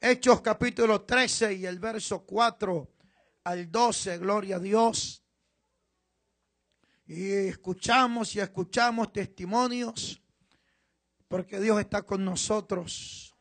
[0.00, 2.88] Hechos capítulo 13 y el verso 4
[3.44, 5.23] al 12, gloria a Dios.
[7.06, 10.20] Y escuchamos y escuchamos testimonios
[11.28, 13.34] porque Dios está con nosotros.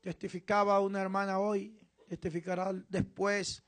[0.00, 3.62] Testificaba una hermana hoy, testificará después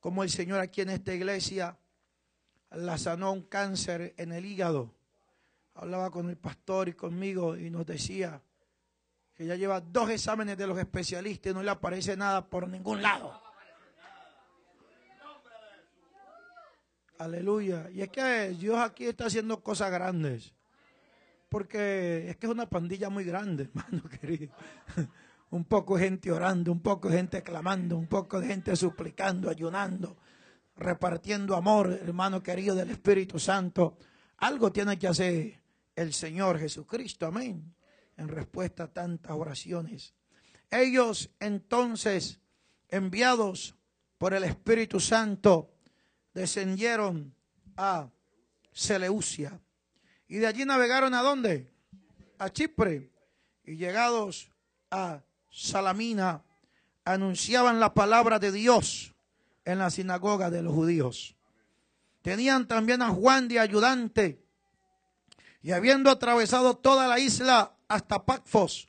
[0.00, 1.78] como el Señor aquí en esta iglesia
[2.70, 4.94] la sanó un cáncer en el hígado.
[5.74, 8.42] Hablaba con el pastor y conmigo y nos decía
[9.34, 13.00] que ya lleva dos exámenes de los especialistas y no le aparece nada por ningún
[13.00, 13.47] lado.
[17.18, 17.90] Aleluya.
[17.92, 20.54] Y es que Dios aquí está haciendo cosas grandes.
[21.48, 24.54] Porque es que es una pandilla muy grande, hermano querido.
[25.50, 29.50] Un poco de gente orando, un poco de gente clamando, un poco de gente suplicando,
[29.50, 30.16] ayunando,
[30.76, 33.98] repartiendo amor, hermano querido del Espíritu Santo.
[34.36, 35.60] Algo tiene que hacer
[35.96, 37.74] el Señor Jesucristo, amén,
[38.16, 40.14] en respuesta a tantas oraciones.
[40.70, 42.40] Ellos entonces,
[42.88, 43.74] enviados
[44.18, 45.77] por el Espíritu Santo,
[46.34, 47.34] descendieron
[47.76, 48.10] a
[48.72, 49.60] Seleucia.
[50.28, 51.72] Y de allí navegaron a dónde?
[52.38, 53.10] A Chipre.
[53.64, 54.50] Y llegados
[54.90, 56.42] a Salamina,
[57.04, 59.14] anunciaban la palabra de Dios
[59.64, 61.36] en la sinagoga de los judíos.
[62.22, 64.44] Tenían también a Juan de ayudante.
[65.62, 68.88] Y habiendo atravesado toda la isla hasta Pacfos,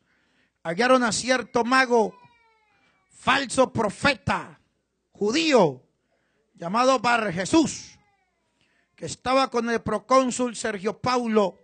[0.64, 2.16] hallaron a cierto mago,
[3.10, 4.60] falso profeta,
[5.12, 5.82] judío,
[6.60, 7.98] llamado Bar Jesús,
[8.96, 11.58] que estaba con el procónsul Sergio Paulo,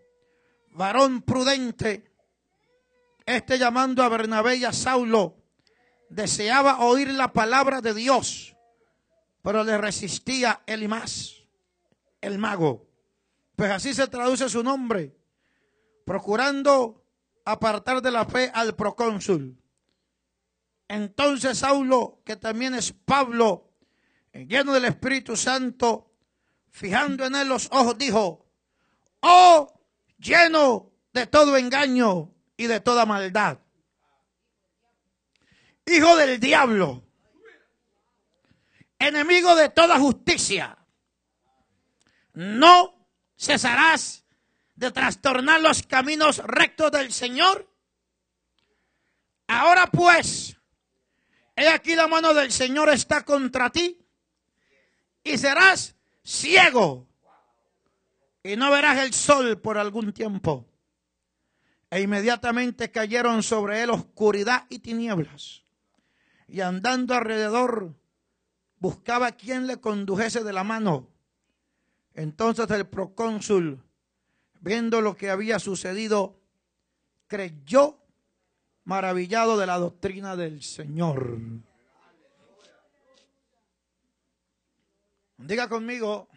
[0.72, 2.12] varón prudente,
[3.26, 5.36] este llamando a Bernabé y a Saulo,
[6.09, 8.56] deseaba oír la palabra de Dios,
[9.42, 11.44] pero le resistía Elimas,
[12.22, 12.88] el mago.
[13.58, 15.18] Pues así se traduce su nombre,
[16.06, 17.03] procurando
[17.44, 19.62] apartar de la fe al procónsul.
[20.88, 23.75] Entonces Saulo, que también es Pablo,
[24.44, 26.12] lleno del Espíritu Santo,
[26.69, 28.46] fijando en él los ojos, dijo,
[29.22, 29.81] oh,
[30.18, 33.59] lleno de todo engaño y de toda maldad.
[35.85, 37.03] Hijo del diablo,
[39.00, 40.78] enemigo de toda justicia,
[42.34, 43.07] no
[43.38, 44.25] cesarás
[44.75, 47.72] de trastornar los caminos rectos del Señor.
[49.47, 50.57] Ahora pues,
[51.56, 54.05] he aquí la mano del Señor está contra ti
[55.25, 57.06] y serás ciego
[58.44, 60.66] y no verás el sol por algún tiempo.
[61.90, 65.63] E inmediatamente cayeron sobre él oscuridad y tinieblas.
[66.47, 67.96] Y andando alrededor
[68.78, 71.09] buscaba quien le condujese de la mano.
[72.13, 73.84] Entonces el procónsul,
[74.62, 76.40] viendo lo que había sucedido,
[77.25, 77.97] creyó
[78.84, 81.40] maravillado de la doctrina del Señor.
[85.45, 86.28] Diga conmigo,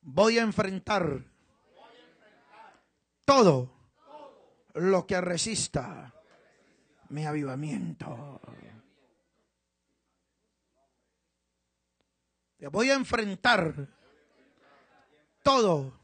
[0.00, 1.22] voy a enfrentar
[3.26, 3.70] todo
[4.72, 6.14] lo que resista
[7.10, 8.40] mi avivamiento.
[12.72, 13.86] Voy a enfrentar
[15.42, 16.00] todo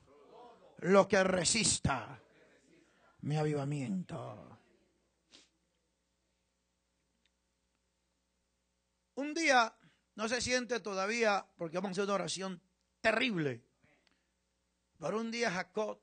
[0.81, 2.21] lo que resista
[3.23, 4.59] mi avivamiento.
[9.15, 9.75] Un día
[10.17, 12.61] no se siente todavía, porque vamos a hacer una oración
[13.01, 13.63] terrible.
[14.99, 16.01] Pero un día Jacob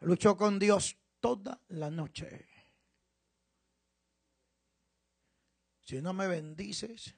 [0.00, 2.48] luchó con Dios toda la noche.
[5.82, 7.14] Si no me bendices,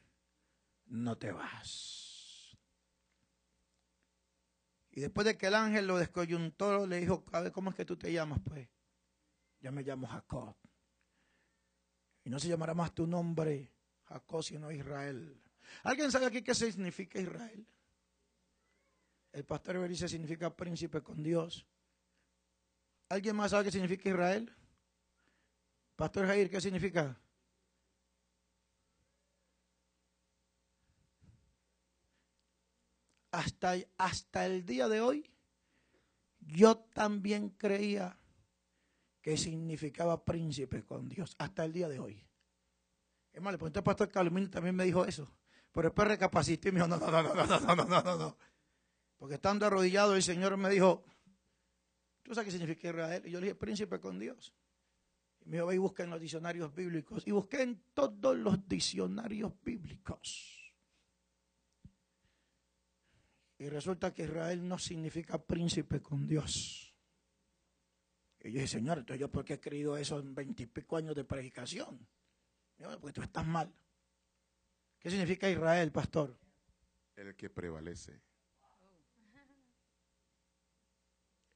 [0.87, 2.59] no te vas.
[4.91, 7.84] Y después de que el ángel lo descoyuntó, le dijo, a ver, ¿cómo es que
[7.84, 8.41] tú te llamas?
[8.45, 8.69] Pues,
[9.60, 10.57] ya me llamo Jacob.
[12.25, 13.72] Y no se llamará más tu nombre
[14.04, 15.41] Jacob, sino Israel.
[15.83, 17.66] ¿Alguien sabe aquí qué significa Israel?
[19.33, 21.66] El pastor dice significa príncipe con Dios.
[23.09, 24.54] ¿Alguien más sabe qué significa Israel?
[25.97, 27.19] Pastor Jair, ¿qué significa?
[33.30, 35.30] Hasta, hasta el día de hoy,
[36.41, 38.19] yo también creía
[39.22, 41.34] que significaba príncipe con Dios.
[41.39, 42.27] Hasta el día de hoy.
[43.33, 45.33] Es más, le pregunté al pastor Calumín también me dijo eso.
[45.72, 48.36] Pero después recapacité y me dijo, no, no, no, no, no, no, no, no, no.
[49.16, 51.04] Porque estando arrodillado el Señor me dijo,
[52.22, 53.22] ¿tú sabes qué significa Israel?
[53.27, 54.54] Y yo le dije, príncipe con Dios.
[55.41, 57.27] Y me dijo, ve y busca en los diccionarios bíblicos.
[57.27, 60.74] Y busqué en todos los diccionarios bíblicos.
[63.59, 66.95] Y resulta que Israel no significa príncipe con Dios.
[68.41, 71.24] Y yo dije, Señor, entonces yo por qué he creído eso en veintipico años de
[71.24, 72.09] predicación.
[72.77, 73.72] Yo, porque tú estás mal.
[75.03, 76.39] ¿Qué significa Israel, pastor?
[77.16, 78.22] El que prevalece.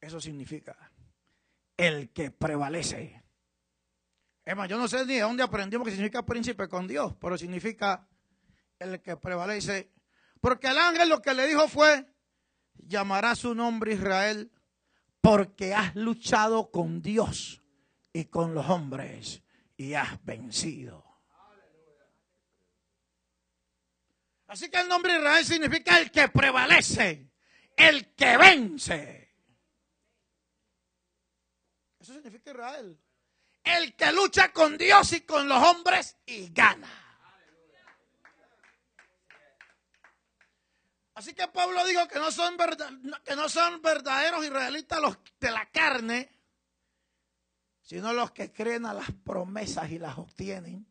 [0.01, 0.77] Eso significa
[1.77, 3.23] el que prevalece.
[4.45, 7.39] Es más, yo no sé ni de dónde aprendimos que significa príncipe con Dios, pero
[7.39, 8.09] significa
[8.79, 9.93] el que prevalece.
[10.41, 12.07] Porque el ángel lo que le dijo fue,
[12.75, 14.51] llamará su nombre Israel
[15.21, 17.63] porque has luchado con Dios
[18.13, 19.43] y con los hombres
[19.77, 21.06] y has vencido.
[24.47, 27.31] Así que el nombre Israel significa el que prevalece,
[27.77, 29.35] el que vence.
[31.99, 33.01] Eso significa Israel.
[33.65, 37.07] El que lucha con Dios y con los hombres y gana.
[41.15, 42.57] Así que Pablo dijo que no son,
[43.25, 46.31] que no son verdaderos israelitas los de la carne,
[47.81, 50.87] sino los que creen a las promesas y las obtienen.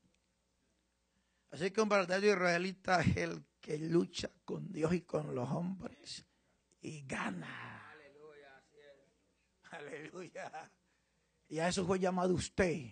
[1.55, 6.25] Así que un verdadero israelita es el que lucha con Dios y con los hombres
[6.81, 7.93] y gana.
[7.93, 8.61] Aleluya.
[9.71, 10.71] Aleluya.
[11.47, 12.87] Y a eso fue llamado usted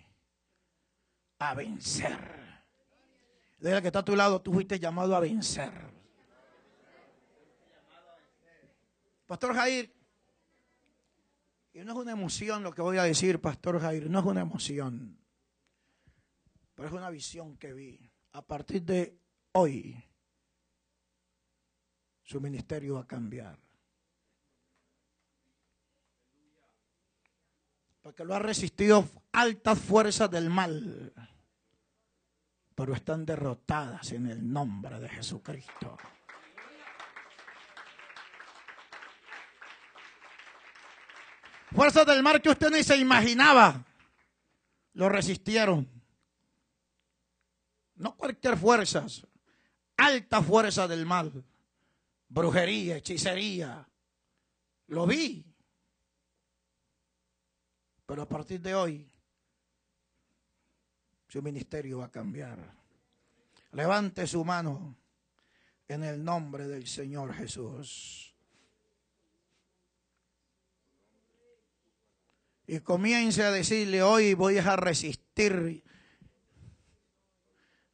[1.40, 2.18] a vencer.
[3.58, 5.70] Desde que está a tu lado, tú fuiste llamado a vencer.
[9.26, 9.94] Pastor Jair,
[11.74, 14.40] y no es una emoción lo que voy a decir, Pastor Jair, no es una
[14.40, 15.22] emoción,
[16.74, 18.13] pero es una visión que vi.
[18.34, 19.18] A partir de
[19.52, 19.96] hoy,
[22.22, 23.58] su ministerio va a cambiar.
[28.04, 31.10] porque lo ha resistido altas fuerzas del mal,
[32.74, 35.96] pero están derrotadas en el nombre de Jesucristo.
[41.74, 43.82] Fuerzas del mal que usted ni se imaginaba,
[44.92, 45.93] lo resistieron.
[47.96, 49.06] No cualquier fuerza,
[49.96, 51.44] alta fuerza del mal,
[52.28, 53.88] brujería, hechicería.
[54.88, 55.44] Lo vi.
[58.06, 59.10] Pero a partir de hoy,
[61.28, 62.58] su ministerio va a cambiar.
[63.72, 64.96] Levante su mano
[65.88, 68.34] en el nombre del Señor Jesús.
[72.66, 75.84] Y comience a decirle, hoy voy a resistir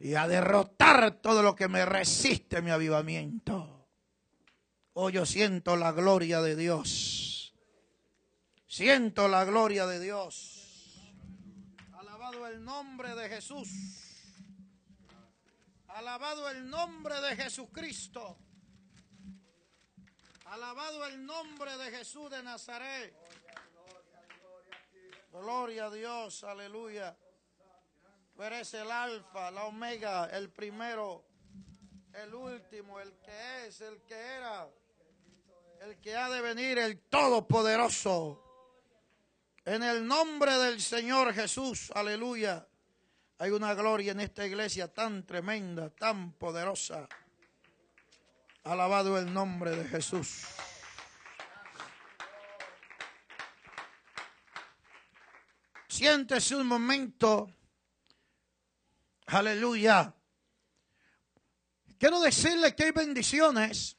[0.01, 3.87] y a derrotar todo lo que me resiste mi avivamiento.
[4.95, 7.55] Hoy yo siento la gloria de Dios.
[8.67, 11.13] Siento la gloria de Dios.
[11.93, 13.69] Alabado el nombre de Jesús.
[15.89, 18.39] Alabado el nombre de Jesucristo.
[20.47, 23.15] Alabado el nombre de Jesús de Nazaret.
[25.31, 27.17] Gloria a Dios, aleluya.
[28.41, 31.27] Tú eres el alfa, la omega, el primero,
[32.15, 34.67] el último, el que es, el que era,
[35.83, 38.43] el que ha de venir, el todopoderoso.
[39.67, 42.67] En el nombre del Señor Jesús, aleluya.
[43.37, 47.07] Hay una gloria en esta iglesia tan tremenda, tan poderosa.
[48.65, 50.47] Alabado el nombre de Jesús.
[55.89, 57.60] Siéntese un momento.
[59.31, 60.15] Aleluya.
[61.99, 63.97] Quiero decirle que hay bendiciones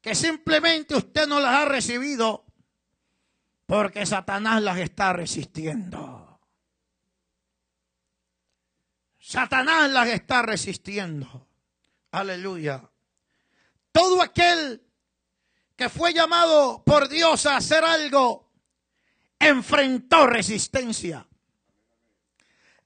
[0.00, 2.46] que simplemente usted no las ha recibido
[3.66, 6.40] porque Satanás las está resistiendo.
[9.18, 11.46] Satanás las está resistiendo.
[12.10, 12.90] Aleluya.
[13.92, 14.82] Todo aquel
[15.76, 18.50] que fue llamado por Dios a hacer algo,
[19.38, 21.29] enfrentó resistencia.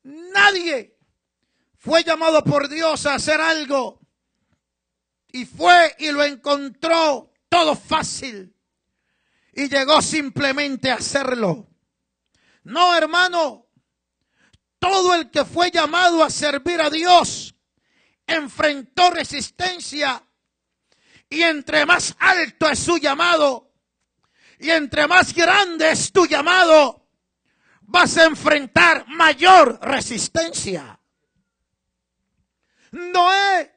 [0.05, 0.97] Nadie
[1.79, 4.01] fue llamado por Dios a hacer algo.
[5.29, 8.55] Y fue y lo encontró todo fácil.
[9.53, 11.69] Y llegó simplemente a hacerlo.
[12.63, 13.67] No, hermano,
[14.79, 17.55] todo el que fue llamado a servir a Dios
[18.27, 20.23] enfrentó resistencia.
[21.29, 23.75] Y entre más alto es su llamado
[24.59, 27.04] y entre más grande es tu llamado,
[27.87, 30.99] vas a enfrentar mayor resistencia.
[32.93, 33.73] Noé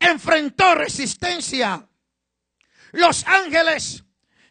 [0.00, 1.88] enfrentó resistencia
[2.92, 4.04] Los ángeles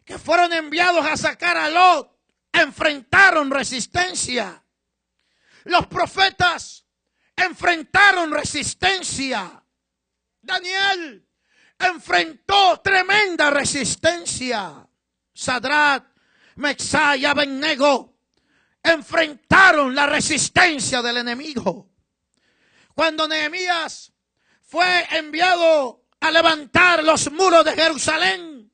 [0.04, 2.18] que fueron enviados a sacar a Lot
[2.52, 4.64] enfrentaron resistencia.
[5.64, 6.86] Los profetas
[7.36, 9.62] enfrentaron resistencia.
[10.40, 11.28] Daniel
[11.78, 14.88] enfrentó tremenda resistencia.
[15.34, 16.06] Sadrat,
[16.56, 18.17] Mexá y Abednego
[18.82, 21.90] enfrentaron la resistencia del enemigo.
[22.94, 24.12] Cuando Nehemías
[24.62, 28.72] fue enviado a levantar los muros de Jerusalén,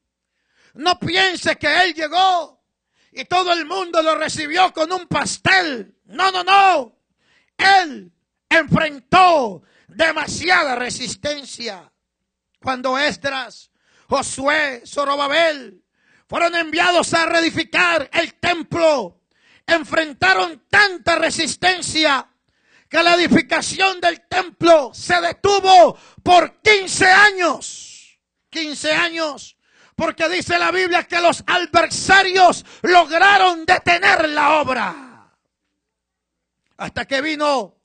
[0.74, 2.64] no piense que él llegó
[3.12, 5.96] y todo el mundo lo recibió con un pastel.
[6.06, 6.98] No, no, no.
[7.56, 8.12] Él
[8.48, 11.92] enfrentó demasiada resistencia.
[12.60, 13.70] Cuando Esdras,
[14.08, 15.84] Josué, Zorobabel
[16.26, 19.20] fueron enviados a reedificar el templo,
[19.66, 22.28] enfrentaron tanta resistencia
[22.88, 28.20] que la edificación del templo se detuvo por 15 años.
[28.50, 29.56] 15 años.
[29.96, 35.32] Porque dice la Biblia que los adversarios lograron detener la obra.
[36.76, 37.76] Hasta que vino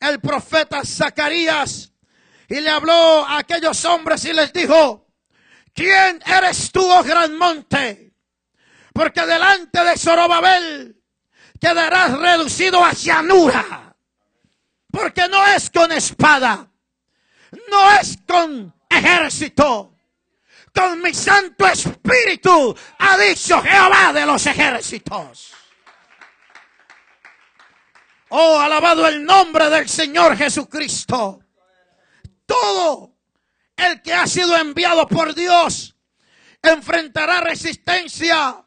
[0.00, 1.92] el profeta Zacarías
[2.48, 5.08] y le habló a aquellos hombres y les dijo,
[5.72, 8.12] ¿quién eres tú, oh gran monte?
[8.92, 11.03] Porque delante de Zorobabel
[11.64, 13.96] quedarás reducido a llanura.
[14.90, 16.68] Porque no es con espada,
[17.70, 19.90] no es con ejército.
[20.74, 25.52] Con mi Santo Espíritu, ha dicho Jehová de los ejércitos.
[28.28, 31.40] Oh, alabado el nombre del Señor Jesucristo.
[32.44, 33.14] Todo
[33.76, 35.96] el que ha sido enviado por Dios
[36.60, 38.64] enfrentará resistencia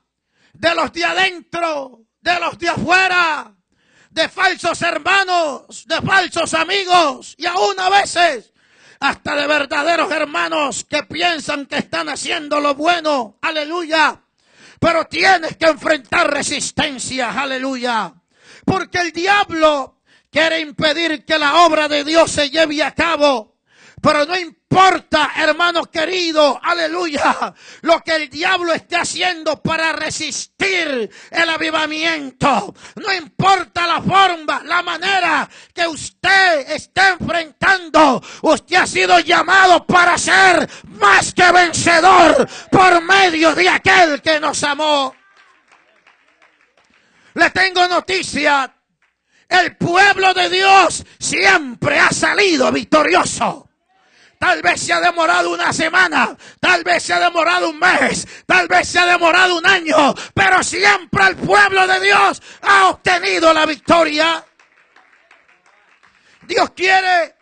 [0.54, 3.53] de los de adentro, de los de afuera,
[4.10, 8.51] de falsos hermanos, de falsos amigos y aún a veces
[9.00, 13.38] hasta de verdaderos hermanos que piensan que están haciendo lo bueno.
[13.41, 14.19] Aleluya.
[14.79, 17.31] Pero tienes que enfrentar resistencia.
[17.31, 18.13] Aleluya.
[18.65, 23.57] Porque el diablo quiere impedir que la obra de Dios se lleve a cabo.
[24.08, 31.50] Pero no importa, hermano querido, aleluya, lo que el diablo esté haciendo para resistir el
[31.50, 32.74] avivamiento.
[32.96, 38.24] No importa la forma, la manera que usted esté enfrentando.
[38.44, 44.64] Usted ha sido llamado para ser más que vencedor por medio de aquel que nos
[44.64, 45.14] amó.
[47.34, 48.74] Le tengo noticia.
[49.50, 53.67] El pueblo de Dios siempre ha salido victorioso.
[54.39, 58.67] Tal vez se ha demorado una semana, tal vez se ha demorado un mes, tal
[58.67, 63.65] vez se ha demorado un año, pero siempre el pueblo de Dios ha obtenido la
[63.65, 64.46] victoria.
[66.44, 67.36] Dios quiere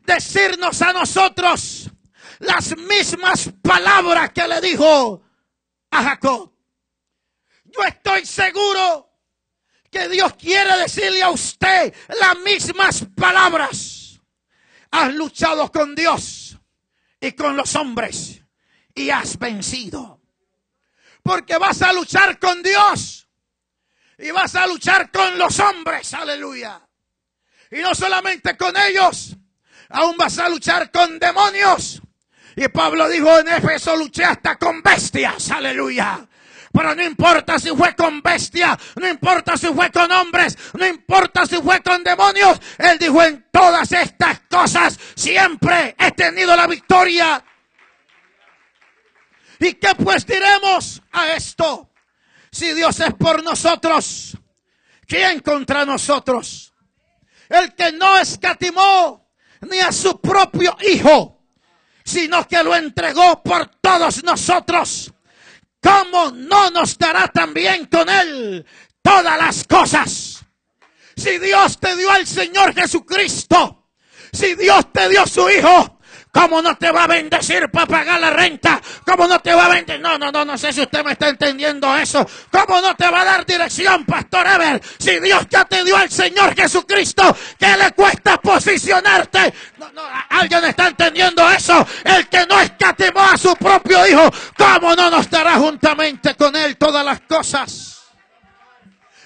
[0.00, 1.90] decirnos a nosotros
[2.38, 5.22] las mismas palabras que le dijo
[5.90, 6.52] a Jacob.
[7.64, 9.10] Yo estoy seguro
[9.90, 14.03] que Dios quiere decirle a usted las mismas palabras
[14.94, 16.56] has luchado con Dios
[17.20, 18.40] y con los hombres
[18.94, 20.20] y has vencido.
[21.20, 23.28] Porque vas a luchar con Dios
[24.18, 26.80] y vas a luchar con los hombres, aleluya.
[27.72, 29.36] Y no solamente con ellos,
[29.88, 32.00] aún vas a luchar con demonios.
[32.54, 36.24] Y Pablo dijo en Éfeso, luché hasta con bestias, aleluya.
[36.74, 41.46] Pero no importa si fue con bestia, no importa si fue con hombres, no importa
[41.46, 42.60] si fue con demonios.
[42.78, 47.44] Él dijo en todas estas cosas siempre he tenido la victoria.
[49.60, 51.92] ¿Y qué pues diremos a esto?
[52.50, 54.36] Si Dios es por nosotros,
[55.06, 56.74] ¿quién contra nosotros?
[57.48, 61.40] El que no escatimó ni a su propio Hijo,
[62.04, 65.13] sino que lo entregó por todos nosotros.
[65.84, 68.64] ¿Cómo no nos dará también con Él
[69.02, 70.40] todas las cosas?
[71.14, 73.90] Si Dios te dio al Señor Jesucristo,
[74.32, 75.93] si Dios te dio su Hijo,
[76.34, 78.82] ¿Cómo no te va a bendecir para pagar la renta?
[79.06, 80.02] ¿Cómo no te va a bendecir?
[80.02, 82.28] No, no, no, no sé si usted me está entendiendo eso.
[82.50, 84.82] ¿Cómo no te va a dar dirección, Pastor Ever?
[84.98, 89.54] Si Dios ya te dio al Señor Jesucristo, ¿qué le cuesta posicionarte?
[89.78, 91.86] No, no, ¿Alguien está entendiendo eso?
[92.02, 96.76] El que no escatimó a su propio Hijo, ¿cómo no nos dará juntamente con Él
[96.76, 98.02] todas las cosas?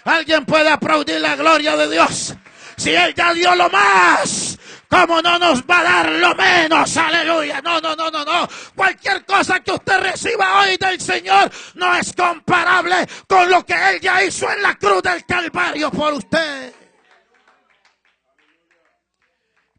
[0.04, 2.34] ¿Alguien puede aplaudir la gloria de Dios?
[2.76, 4.57] Si Él ya dio lo más,
[4.88, 6.96] ¿Cómo no nos va a dar lo menos?
[6.96, 7.60] Aleluya.
[7.60, 8.48] No, no, no, no, no.
[8.74, 14.00] Cualquier cosa que usted reciba hoy del Señor no es comparable con lo que Él
[14.00, 16.74] ya hizo en la cruz del Calvario por usted.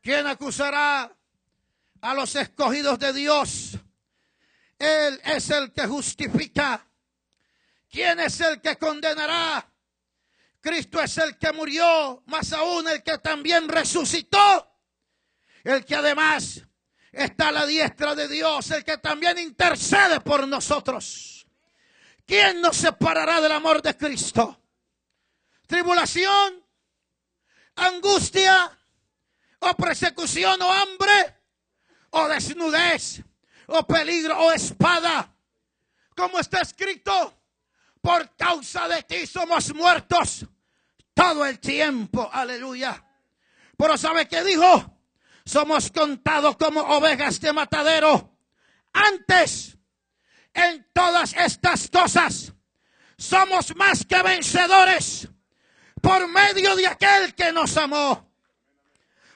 [0.02, 1.12] ¿Quién acusará
[2.02, 3.78] a los escogidos de Dios?
[4.78, 6.86] Él es el que justifica.
[7.90, 9.66] ¿Quién es el que condenará?
[10.62, 14.69] Cristo es el que murió, más aún el que también resucitó.
[15.64, 16.64] El que además
[17.12, 21.48] está a la diestra de Dios, el que también intercede por nosotros.
[22.26, 24.62] ¿Quién nos separará del amor de Cristo?
[25.68, 26.64] ¿Tribulación?
[27.76, 28.78] ¿Angustia?
[29.60, 31.38] ¿O persecución o hambre?
[32.12, 33.24] ¿O desnudez?
[33.68, 35.36] ¿O peligro o espada?
[36.16, 37.42] Como está escrito,
[38.02, 40.46] por causa de ti somos muertos
[41.14, 42.30] todo el tiempo.
[42.32, 43.04] Aleluya.
[43.78, 44.99] Pero ¿sabe qué dijo?
[45.50, 48.38] Somos contados como ovejas de matadero.
[48.94, 49.80] Antes,
[50.54, 52.54] en todas estas cosas,
[53.18, 55.28] somos más que vencedores
[56.04, 58.32] por medio de aquel que nos amó.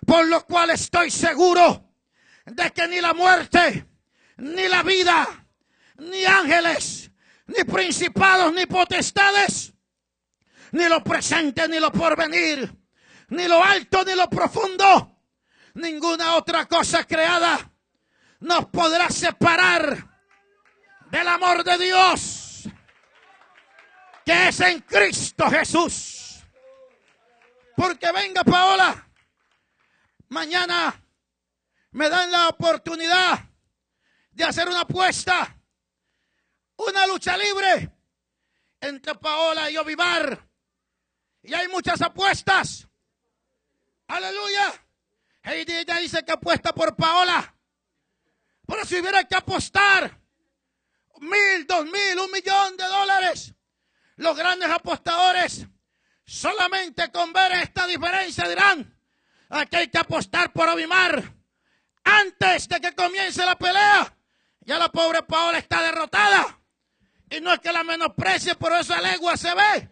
[0.05, 1.96] Por lo cual estoy seguro
[2.46, 3.88] de que ni la muerte,
[4.38, 5.48] ni la vida,
[5.98, 7.10] ni ángeles,
[7.48, 9.74] ni principados, ni potestades,
[10.74, 12.72] ni lo presente, ni lo porvenir,
[13.29, 15.12] ni lo alto, ni lo profundo,
[15.73, 17.71] ninguna otra cosa creada
[18.39, 20.09] nos podrá separar
[21.09, 22.43] del amor de Dios
[24.25, 26.43] que es en Cristo Jesús.
[27.75, 29.09] Porque venga Paola,
[30.29, 31.01] mañana
[31.91, 33.39] me dan la oportunidad
[34.31, 35.55] de hacer una apuesta,
[36.77, 37.91] una lucha libre
[38.79, 40.47] entre Paola y Ovivar.
[41.41, 42.87] Y hay muchas apuestas.
[44.07, 44.82] Aleluya.
[45.43, 47.55] Ella dice que apuesta por Paola.
[48.65, 50.19] Pero si hubiera que apostar
[51.19, 53.53] mil, dos mil, un millón de dólares,
[54.15, 55.67] los grandes apostadores
[56.25, 58.97] solamente con ver esta diferencia dirán,
[59.50, 61.33] aquí hay que apostar por Ovimar
[62.03, 64.15] antes de que comience la pelea.
[64.62, 66.59] Ya la pobre Paola está derrotada.
[67.29, 69.89] Y no es que la menosprecie, pero esa lengua se ve.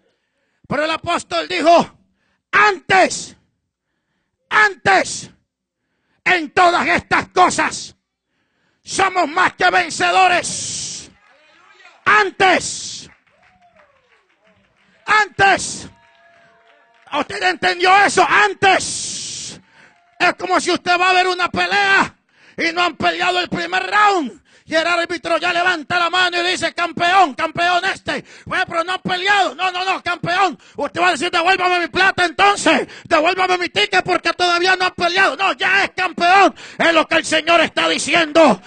[0.67, 1.99] Pero el apóstol dijo,
[2.51, 3.35] antes,
[4.49, 5.31] antes,
[6.23, 7.95] en todas estas cosas,
[8.83, 11.11] somos más que vencedores.
[12.05, 13.09] Antes,
[15.05, 15.87] antes,
[17.13, 18.25] ¿usted entendió eso?
[18.27, 19.59] Antes,
[20.19, 22.15] es como si usted va a ver una pelea
[22.57, 24.40] y no han peleado el primer round.
[24.71, 28.23] Y el árbitro ya levanta la mano y dice, campeón, campeón este.
[28.45, 29.53] Bueno, pero no han peleado.
[29.53, 30.57] No, no, no, campeón.
[30.77, 32.87] Usted va a decir, devuélvame mi plata entonces.
[33.03, 35.35] Devuélvame mi ticket porque todavía no han peleado.
[35.35, 36.55] No, ya es campeón.
[36.77, 38.61] Es lo que el Señor está diciendo.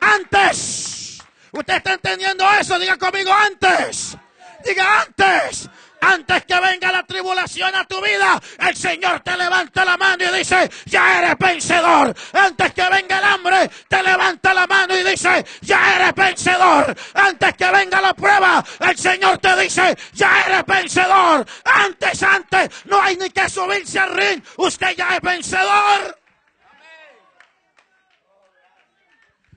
[0.00, 1.18] Antes.
[1.50, 2.78] ¿Usted está entendiendo eso?
[2.78, 4.16] Diga conmigo antes.
[4.64, 5.68] Diga antes.
[6.04, 10.38] Antes que venga la tribulación a tu vida, el Señor te levanta la mano y
[10.38, 12.14] dice, ya eres vencedor.
[12.34, 16.94] Antes que venga el hambre, te levanta la mano y dice, ya eres vencedor.
[17.14, 21.46] Antes que venga la prueba, el Señor te dice, ya eres vencedor.
[21.64, 24.42] Antes, antes, no hay ni que subirse al ring.
[24.58, 26.18] Usted ya es vencedor.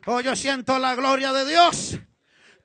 [0.06, 2.00] Oh, yo siento la gloria de Dios.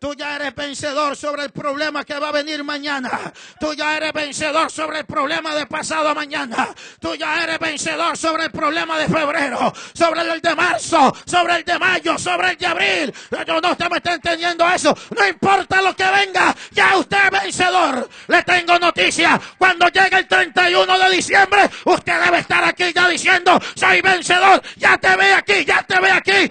[0.02, 3.32] Tú ya eres vencedor sobre el problema que va a venir mañana.
[3.60, 6.74] Tú ya eres vencedor sobre el problema de pasado mañana.
[6.98, 11.64] Tú ya eres vencedor sobre el problema de febrero, sobre el de marzo, sobre el
[11.64, 13.14] de mayo, sobre el de abril.
[13.46, 14.92] Yo no usted me está entendiendo eso.
[15.16, 18.08] No importa lo que venga, ya usted es vencedor.
[18.26, 19.40] Le tengo noticia.
[19.56, 24.60] Cuando llegue el 31 de diciembre, usted debe estar aquí ya diciendo, soy vencedor.
[24.78, 26.50] Ya te ve aquí, ya te ve aquí,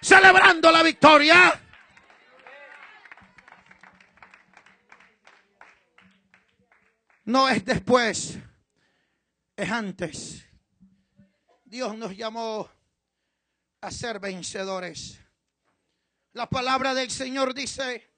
[0.00, 1.60] celebrando la victoria.
[7.28, 8.38] No es después,
[9.54, 10.46] es antes.
[11.62, 12.66] Dios nos llamó
[13.82, 15.20] a ser vencedores.
[16.32, 18.14] La palabra del Señor dice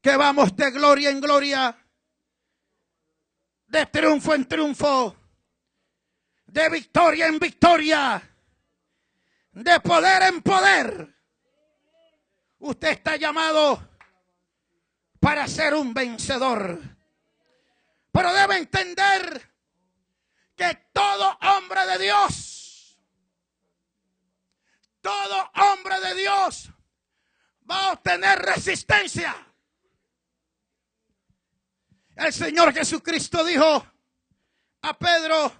[0.00, 1.76] que vamos de gloria en gloria,
[3.66, 5.14] de triunfo en triunfo,
[6.46, 8.22] de victoria en victoria,
[9.52, 11.14] de poder en poder.
[12.60, 13.86] Usted está llamado
[15.20, 16.96] para ser un vencedor.
[18.18, 19.48] Pero debe entender
[20.56, 22.98] que todo hombre de Dios,
[25.00, 26.68] todo hombre de Dios
[27.70, 29.36] va a obtener resistencia.
[32.16, 33.86] El Señor Jesucristo dijo
[34.82, 35.52] a Pedro,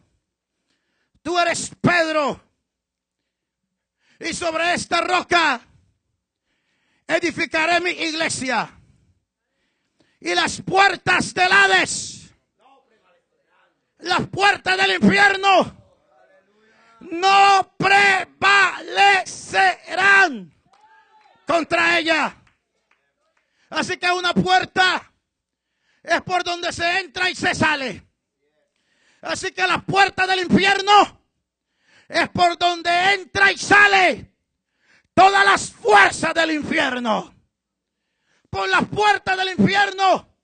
[1.22, 2.42] tú eres Pedro,
[4.18, 5.60] y sobre esta roca
[7.06, 8.68] edificaré mi iglesia.
[10.18, 12.17] Y las puertas del Hades
[13.98, 15.76] las puertas del infierno
[17.00, 20.54] no prevalecerán
[21.46, 22.36] contra ella.
[23.70, 25.12] Así que una puerta
[26.02, 28.06] es por donde se entra y se sale.
[29.22, 31.22] Así que las puertas del infierno
[32.08, 34.32] es por donde entra y sale
[35.12, 37.34] todas las fuerzas del infierno.
[38.48, 40.36] Por las puertas del infierno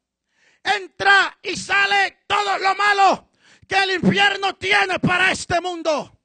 [0.63, 3.31] entra y sale todo lo malo
[3.69, 6.21] que el infierno tiene para este mundo.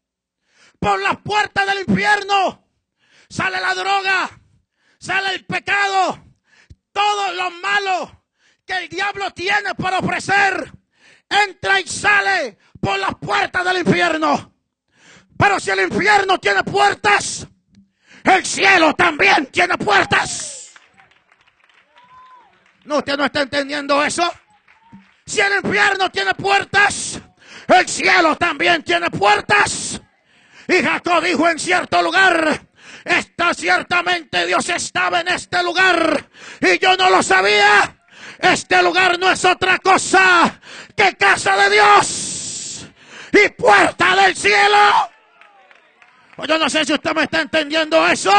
[0.79, 2.67] Por las puertas del infierno
[3.29, 4.29] sale la droga,
[4.99, 6.23] sale el pecado,
[6.91, 8.25] todo lo malo
[8.65, 10.71] que el diablo tiene para ofrecer.
[11.29, 14.53] Entra y sale por las puertas del infierno.
[15.37, 17.47] Pero si el infierno tiene puertas,
[18.23, 20.73] el cielo también tiene puertas.
[22.83, 24.29] No, usted no está entendiendo eso.
[25.25, 27.08] Si el infierno tiene puertas,
[27.69, 30.01] el cielo también tiene puertas.
[30.67, 32.61] Y Jacob dijo en cierto lugar,
[33.03, 36.29] está ciertamente Dios estaba en este lugar
[36.61, 37.95] y yo no lo sabía.
[38.39, 40.59] Este lugar no es otra cosa
[40.95, 42.87] que casa de Dios
[43.31, 45.09] y puerta del cielo.
[46.47, 48.31] Yo no sé si usted me está entendiendo eso.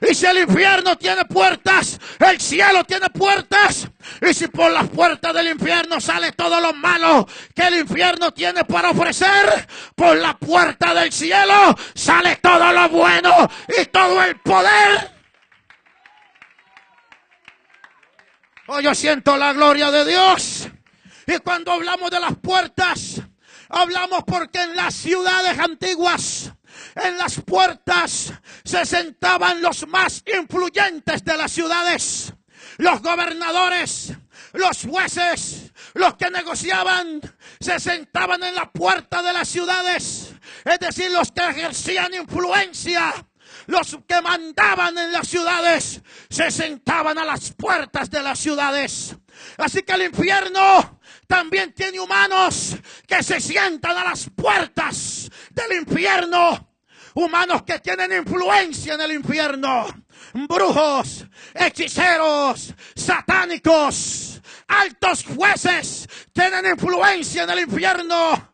[0.00, 3.88] Y si el infierno tiene puertas, el cielo tiene puertas.
[4.20, 8.64] Y si por las puertas del infierno sale todo lo malo que el infierno tiene
[8.64, 13.32] para ofrecer, por la puerta del cielo sale todo lo bueno
[13.80, 15.16] y todo el poder.
[18.68, 20.68] Oh, yo siento la gloria de Dios.
[21.26, 23.22] Y cuando hablamos de las puertas,
[23.68, 26.52] hablamos porque en las ciudades antiguas
[26.96, 28.32] en las puertas
[28.64, 32.32] se sentaban los más influyentes de las ciudades,
[32.78, 34.12] los gobernadores,
[34.54, 37.20] los jueces, los que negociaban,
[37.60, 43.14] se sentaban en la puerta de las ciudades, es decir, los que ejercían influencia.
[43.66, 49.16] Los que mandaban en las ciudades se sentaban a las puertas de las ciudades.
[49.56, 56.65] Así que el infierno también tiene humanos que se sientan a las puertas del infierno
[57.16, 59.86] humanos que tienen influencia en el infierno,
[60.34, 68.52] brujos, hechiceros, satánicos, altos jueces tienen influencia en el infierno,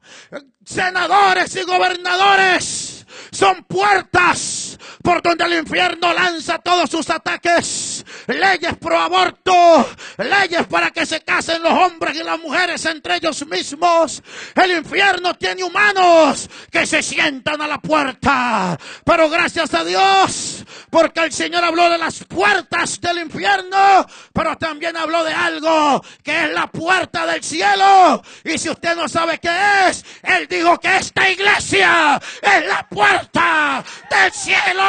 [0.65, 4.62] senadores y gobernadores son puertas
[5.03, 8.05] por donde el infierno lanza todos sus ataques.
[8.27, 13.47] Leyes pro aborto, leyes para que se casen los hombres y las mujeres entre ellos
[13.47, 14.23] mismos.
[14.55, 18.79] El infierno tiene humanos que se sientan a la puerta.
[19.05, 24.97] Pero gracias a Dios, porque el Señor habló de las puertas del infierno, pero también
[24.97, 28.23] habló de algo que es la puerta del cielo.
[28.45, 33.85] Y si usted no sabe qué es, Él dijo que esta iglesia es la puerta
[34.11, 34.83] del cielo.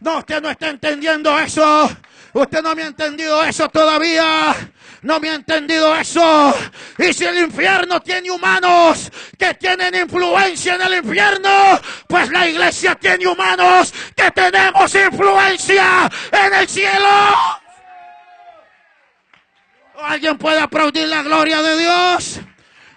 [0.00, 1.90] No, usted no está entendiendo eso.
[2.32, 4.54] Usted no me ha entendido eso todavía.
[5.06, 6.52] No me ha entendido eso.
[6.98, 12.96] Y si el infierno tiene humanos que tienen influencia en el infierno, pues la iglesia
[12.96, 17.08] tiene humanos que tenemos influencia en el cielo.
[20.02, 22.40] ¿Alguien puede aplaudir la gloria de Dios?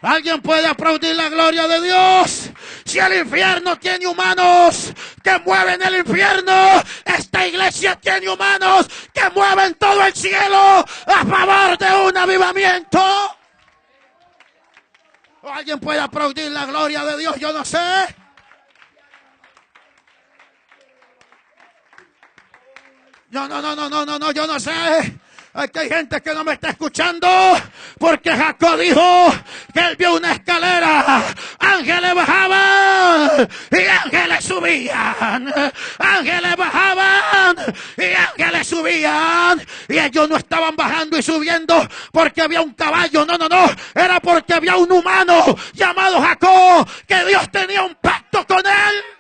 [0.02, 2.39] ¿Alguien puede aplaudir la gloria de Dios?
[2.90, 4.92] Si el infierno tiene humanos
[5.24, 11.78] que mueven el infierno, esta iglesia tiene humanos que mueven todo el cielo a favor
[11.78, 13.00] de un avivamiento.
[15.44, 17.36] ¿O alguien puede aplaudir la gloria de Dios?
[17.38, 17.78] Yo no sé.
[23.30, 25.19] No, no, no, no, no, no, no, yo no sé.
[25.60, 27.28] Aquí hay gente que no me está escuchando
[27.98, 29.28] porque Jacob dijo
[29.74, 31.22] que él vio una escalera.
[31.60, 35.54] Ángeles bajaban y ángeles subían.
[35.98, 37.58] Ángeles bajaban
[37.98, 39.62] y ángeles subían.
[39.90, 43.26] Y ellos no estaban bajando y subiendo porque había un caballo.
[43.26, 43.66] No, no, no.
[43.94, 49.19] Era porque había un humano llamado Jacob que Dios tenía un pacto con él.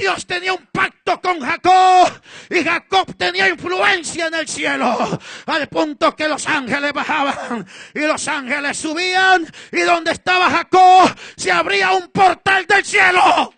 [0.00, 6.16] Dios tenía un pacto con Jacob y Jacob tenía influencia en el cielo al punto
[6.16, 12.08] que los ángeles bajaban y los ángeles subían y donde estaba Jacob se abría un
[12.08, 13.54] portal del cielo.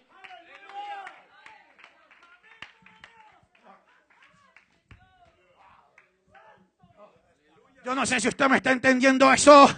[7.84, 9.68] Yo no sé si usted me está entendiendo eso,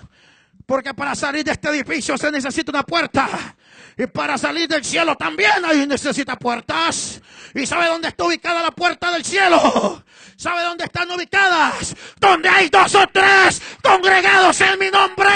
[0.65, 3.55] porque para salir de este edificio se necesita una puerta.
[3.97, 7.21] Y para salir del cielo también ahí necesita puertas.
[7.55, 10.05] ¿Y sabe dónde está ubicada la puerta del cielo?
[10.37, 11.95] ¿Sabe dónde están ubicadas?
[12.19, 15.31] Donde hay dos o tres congregados en mi nombre.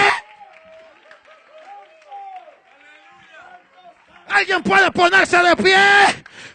[4.29, 5.79] ¿Alguien puede ponerse de pie?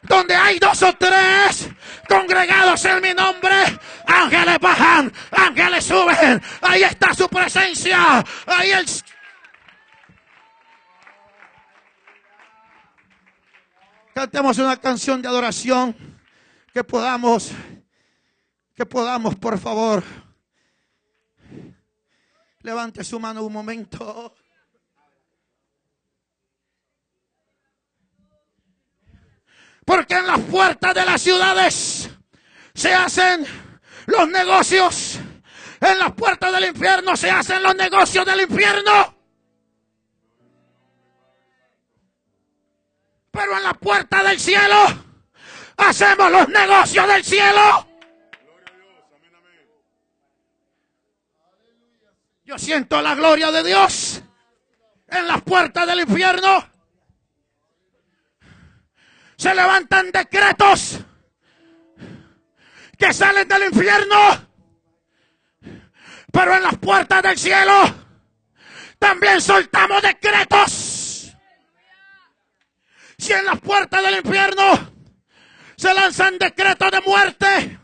[0.04, 1.70] Donde hay dos o tres
[2.08, 3.56] congregados en mi nombre,
[4.06, 6.42] ángeles bajan, ángeles suben.
[6.62, 8.24] Ahí está su presencia.
[8.46, 8.86] Ahí el...
[14.14, 15.96] Cantemos una canción de adoración
[16.72, 17.52] que podamos,
[18.76, 20.04] que podamos, por favor.
[22.62, 24.36] Levante su mano un momento.
[29.84, 32.10] Porque en las puertas de las ciudades
[32.74, 33.46] se hacen
[34.06, 35.20] los negocios.
[35.82, 39.23] En las puertas del infierno se hacen los negocios del infierno.
[43.34, 44.78] Pero en la puerta del cielo
[45.76, 47.88] hacemos los negocios del cielo.
[52.46, 54.22] Yo siento la gloria de Dios
[55.08, 56.70] en las puertas del infierno
[59.36, 61.00] se levantan decretos
[62.98, 64.48] que salen del infierno,
[66.32, 67.74] pero en las puertas del cielo
[68.98, 70.93] también soltamos decretos.
[73.24, 74.92] Si en las puertas del infierno
[75.78, 77.80] se lanzan decretos de muerte,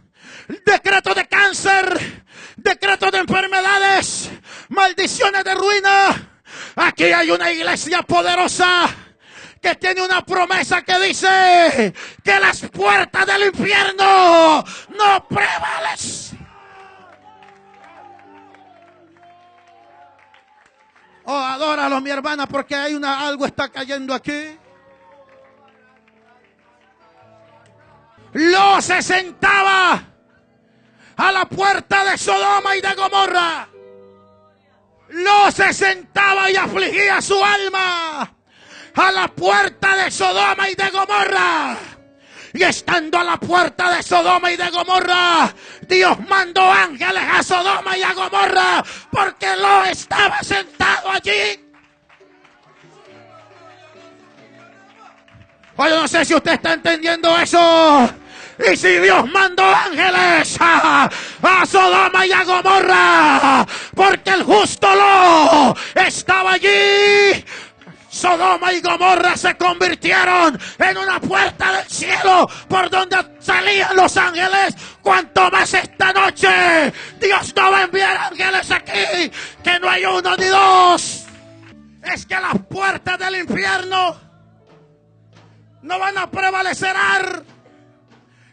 [0.65, 2.25] decretos de cáncer,
[2.57, 4.31] decretos de enfermedades,
[4.67, 6.41] maldiciones de ruina,
[6.75, 8.89] aquí hay una iglesia poderosa
[9.61, 16.47] que tiene una promesa que dice que las puertas del infierno no prevalecen.
[21.23, 24.58] Oh, adóralo, mi hermana, porque hay una algo está cayendo aquí.
[28.33, 30.03] Lo se sentaba
[31.17, 33.67] a la puerta de Sodoma y de Gomorra.
[35.09, 38.31] Lo se sentaba y afligía su alma
[38.95, 41.77] a la puerta de Sodoma y de Gomorra.
[42.53, 45.53] Y estando a la puerta de Sodoma y de Gomorra,
[45.87, 51.68] Dios mandó ángeles a Sodoma y a Gomorra porque lo estaba sentado allí.
[55.81, 58.09] Oye, no sé si usted está entendiendo eso.
[58.69, 61.09] Y si Dios mandó ángeles a,
[61.41, 63.65] a, Sodoma y a Gomorra,
[63.95, 67.45] porque el justo lo estaba allí,
[68.09, 74.75] Sodoma y Gomorra se convirtieron en una puerta del cielo por donde salían los ángeles.
[75.01, 79.31] Cuanto más esta noche Dios no va a enviar ángeles aquí,
[79.63, 81.23] que no hay uno ni dos.
[82.03, 84.28] Es que las puertas del infierno
[85.81, 86.95] no van a prevalecer.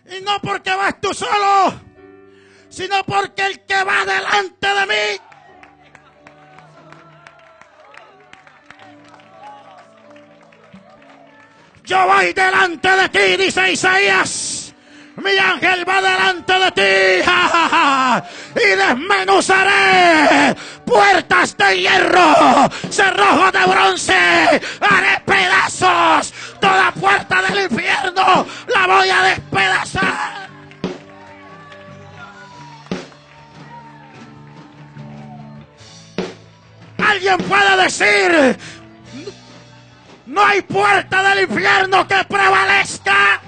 [0.06, 1.80] Y no porque vas tú solo,
[2.68, 5.20] sino porque el que va delante de mí
[11.86, 14.74] Yo voy delante de ti, dice Isaías.
[15.22, 24.14] Mi ángel va delante de ti y desmenuzaré puertas de hierro, cerrojo de bronce,
[24.80, 26.32] haré pedazos.
[26.60, 30.46] Toda puerta del infierno la voy a despedazar.
[37.06, 38.58] Alguien puede decir,
[40.26, 43.40] no hay puerta del infierno que prevalezca.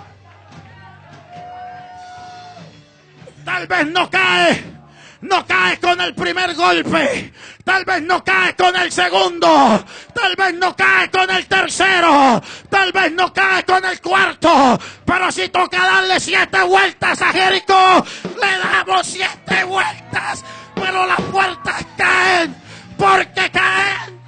[3.45, 4.78] Tal vez no cae.
[5.21, 7.33] No cae con el primer golpe.
[7.65, 9.85] Tal vez no cae con el segundo.
[10.15, 12.41] Tal vez no cae con el tercero.
[12.71, 14.79] Tal vez no cae con el cuarto.
[15.05, 18.07] Pero si toca darle siete vueltas a Jericó,
[18.41, 20.45] le damos siete vueltas.
[20.75, 22.55] Pero las puertas caen
[22.97, 24.19] porque caen.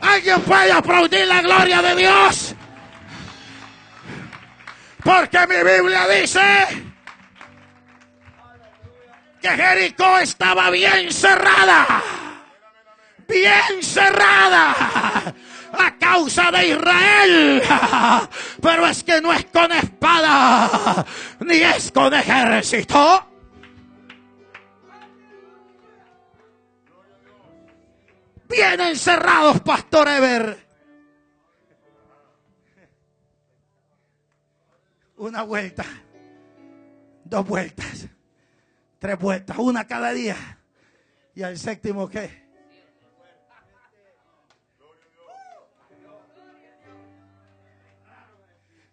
[0.00, 2.54] Alguien puede aplaudir la gloria de Dios.
[5.08, 6.68] Porque mi Biblia dice
[9.40, 12.02] que Jericó estaba bien cerrada.
[13.26, 15.34] Bien cerrada.
[15.72, 17.62] A causa de Israel.
[18.60, 21.06] Pero es que no es con espada.
[21.40, 23.24] Ni es con ejército.
[28.50, 30.67] bien encerrados, Pastor Ever.
[35.18, 35.84] Una vuelta,
[37.24, 38.08] dos vueltas,
[38.98, 40.36] Tres vueltas, una cada día.
[41.34, 42.48] ¿Y al séptimo qué?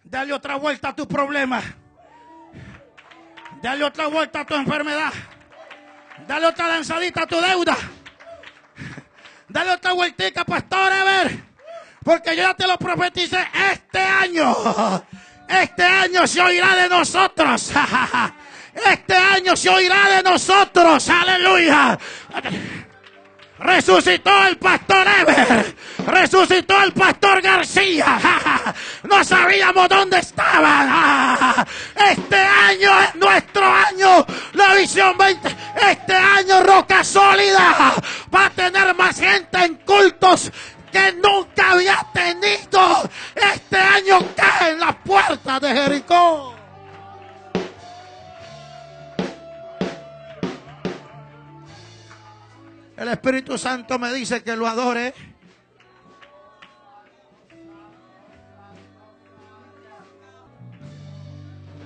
[0.03, 1.61] Dale otra vuelta a tu problema.
[3.61, 5.11] Dale otra vuelta a tu enfermedad.
[6.27, 7.75] Dale otra lanzadita a tu deuda.
[9.49, 11.43] Dale otra vueltica, pastor Ever.
[12.03, 14.53] Porque yo ya te lo profeticé este año.
[15.47, 17.71] Este año se oirá de nosotros.
[18.75, 21.07] Este año se oirá de nosotros.
[21.07, 21.97] Aleluya.
[23.57, 25.75] Resucitó el pastor Ever.
[26.05, 28.19] Resucitó el pastor García.
[29.03, 31.65] No sabíamos dónde estaban.
[31.95, 34.25] Este año es nuestro año.
[34.53, 35.55] La visión 20.
[35.89, 37.93] Este año Roca Sólida
[38.33, 40.51] va a tener más gente en cultos
[40.95, 43.09] que nunca había tenido.
[43.35, 46.55] Este año cae en las puertas de Jericó.
[52.95, 55.13] El Espíritu Santo me dice que lo adore.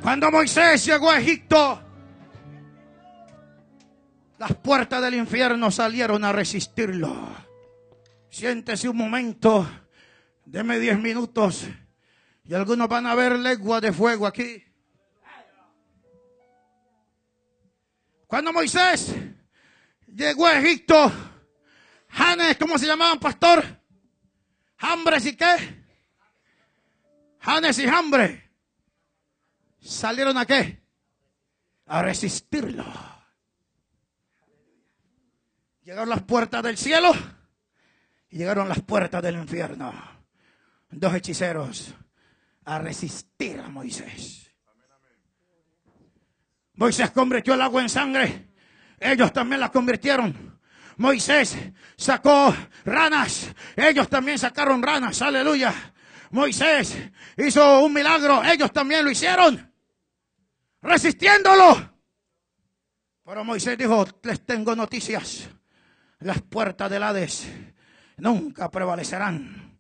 [0.04, 1.82] Cuando Moisés llegó a Egipto,
[4.38, 7.49] las puertas del infierno salieron a resistirlo.
[8.30, 9.68] Siéntese un momento,
[10.46, 11.66] deme diez minutos
[12.44, 14.64] y algunos van a ver lengua de fuego aquí.
[18.28, 19.16] Cuando Moisés
[20.06, 21.12] llegó a Egipto,
[22.10, 23.64] Janes, ¿cómo se llamaban, pastor?
[24.78, 25.86] Hambres y qué?
[27.40, 28.52] Janes y Hambre.
[29.80, 30.84] ¿Salieron a qué?
[31.88, 32.86] A resistirlo.
[35.82, 37.12] Llegaron las puertas del cielo
[38.30, 39.94] y llegaron las puertas del infierno.
[40.92, 41.94] Dos hechiceros
[42.66, 44.52] a resistir a Moisés.
[46.76, 48.50] Moisés convirtió el agua en sangre.
[49.00, 50.60] Ellos también la convirtieron.
[50.98, 51.58] Moisés
[51.98, 53.54] sacó ranas.
[53.76, 55.22] Ellos también sacaron ranas.
[55.22, 55.74] Aleluya.
[56.32, 56.96] Moisés
[57.38, 58.44] hizo un milagro.
[58.44, 59.74] Ellos también lo hicieron.
[60.82, 61.98] Resistiéndolo.
[63.26, 65.50] Pero Moisés dijo, les tengo noticias.
[66.20, 67.48] Las puertas del Hades
[68.20, 69.80] nunca prevalecerán.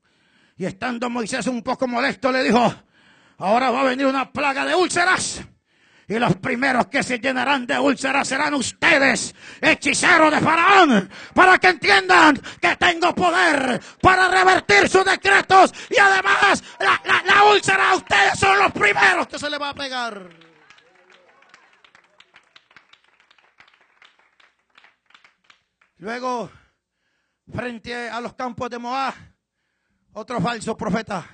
[0.57, 2.73] Y estando Moisés un poco molesto, le dijo,
[3.37, 5.41] ahora va a venir una plaga de úlceras.
[6.07, 11.67] Y los primeros que se llenarán de úlceras serán ustedes, hechiceros de Faraón, para que
[11.67, 15.71] entiendan que tengo poder para revertir sus decretos.
[15.87, 19.69] Y además, la, la, la úlcera a ustedes son los primeros que se le va
[19.69, 20.29] a pegar.
[25.99, 26.49] Luego,
[27.53, 29.13] frente a los campos de Moab,
[30.13, 31.25] otro falso profeta,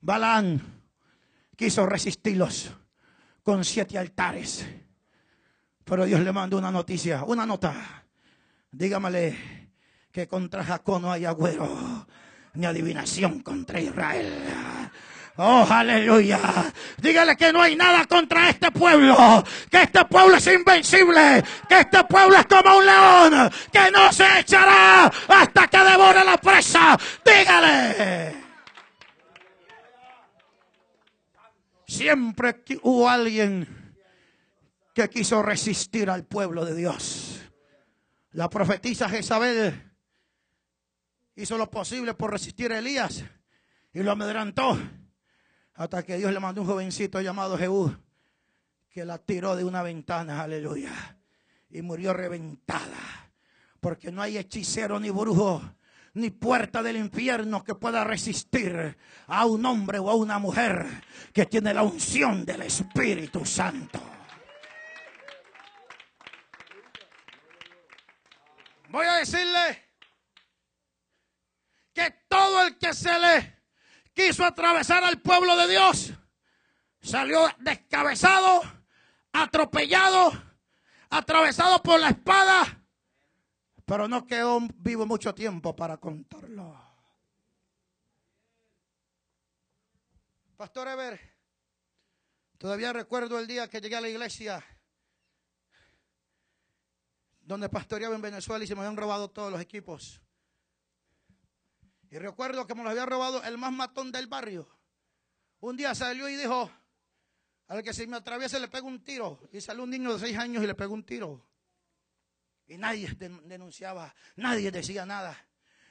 [0.00, 0.60] Balán,
[1.56, 2.72] quiso resistirlos
[3.42, 4.66] con siete altares.
[5.84, 8.04] Pero Dios le mandó una noticia, una nota.
[8.70, 9.72] Dígamele
[10.12, 12.06] que contra Jacob no hay agüero,
[12.54, 14.44] ni adivinación contra Israel.
[15.40, 16.40] Oh, aleluya.
[16.96, 19.44] Dígale que no hay nada contra este pueblo.
[19.70, 21.44] Que este pueblo es invencible.
[21.68, 23.50] Que este pueblo es como un león.
[23.72, 26.98] Que no se echará hasta que devore la presa.
[27.24, 28.34] Dígale.
[31.86, 33.94] Siempre hubo alguien
[34.92, 37.42] que quiso resistir al pueblo de Dios.
[38.32, 39.94] La profetisa Jezabel
[41.36, 43.22] hizo lo posible por resistir a Elías
[43.92, 44.76] y lo amedrentó.
[45.78, 47.96] Hasta que Dios le mandó un jovencito llamado Jehú
[48.90, 51.16] que la tiró de una ventana, aleluya.
[51.70, 53.30] Y murió reventada.
[53.78, 55.62] Porque no hay hechicero ni brujo
[56.14, 60.84] ni puerta del infierno que pueda resistir a un hombre o a una mujer
[61.32, 64.00] que tiene la unción del Espíritu Santo.
[68.88, 69.84] Voy a decirle
[71.92, 73.57] que todo el que se le
[74.18, 76.12] quiso atravesar al pueblo de Dios,
[77.00, 78.62] salió descabezado,
[79.32, 80.32] atropellado,
[81.08, 82.84] atravesado por la espada,
[83.84, 86.76] pero no quedó vivo mucho tiempo para contarlo.
[90.56, 91.20] Pastor Ever,
[92.58, 94.64] todavía recuerdo el día que llegué a la iglesia
[97.38, 100.20] donde pastoreaba en Venezuela y se me habían robado todos los equipos.
[102.10, 104.68] Y recuerdo que me lo había robado el más matón del barrio.
[105.60, 106.70] Un día salió y dijo,
[107.68, 109.40] al que se me atraviese le pego un tiro.
[109.52, 111.44] Y salió un niño de seis años y le pegó un tiro.
[112.66, 115.36] Y nadie denunciaba, nadie decía nada.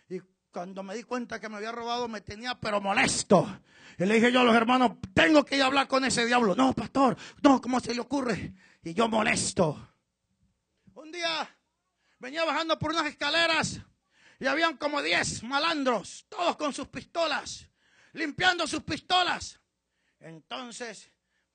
[0.09, 0.19] Y
[0.51, 3.61] cuando me di cuenta que me había robado, me tenía pero molesto.
[3.97, 6.55] Y le dije yo a los hermanos, tengo que ir a hablar con ese diablo.
[6.55, 8.53] No, pastor, no, ¿cómo se le ocurre?
[8.83, 9.95] Y yo molesto.
[10.93, 11.49] Un día
[12.19, 13.81] venía bajando por unas escaleras
[14.39, 17.67] y habían como 10 malandros, todos con sus pistolas,
[18.13, 19.59] limpiando sus pistolas.
[20.19, 21.09] Entonces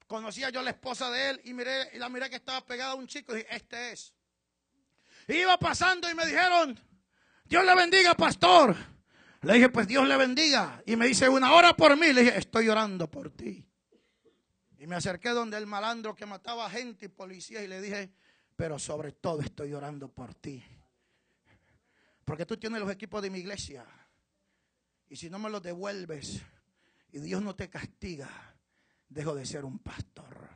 [0.06, 2.92] conocía yo a la esposa de él y miré y la miré que estaba pegada
[2.92, 4.12] a un chico y dije, este es.
[5.28, 6.78] Iba pasando y me dijeron,
[7.44, 8.76] Dios le bendiga, pastor.
[9.42, 10.82] Le dije, pues Dios le bendiga.
[10.86, 12.12] Y me dice, una hora por mí.
[12.12, 13.64] Le dije, estoy orando por ti.
[14.78, 18.12] Y me acerqué donde el malandro que mataba gente y policía y le dije,
[18.56, 20.62] pero sobre todo estoy orando por ti.
[22.32, 23.84] Porque tú tienes los equipos de mi iglesia.
[25.06, 26.40] Y si no me los devuelves
[27.10, 28.26] y Dios no te castiga,
[29.06, 30.48] dejo de ser un pastor.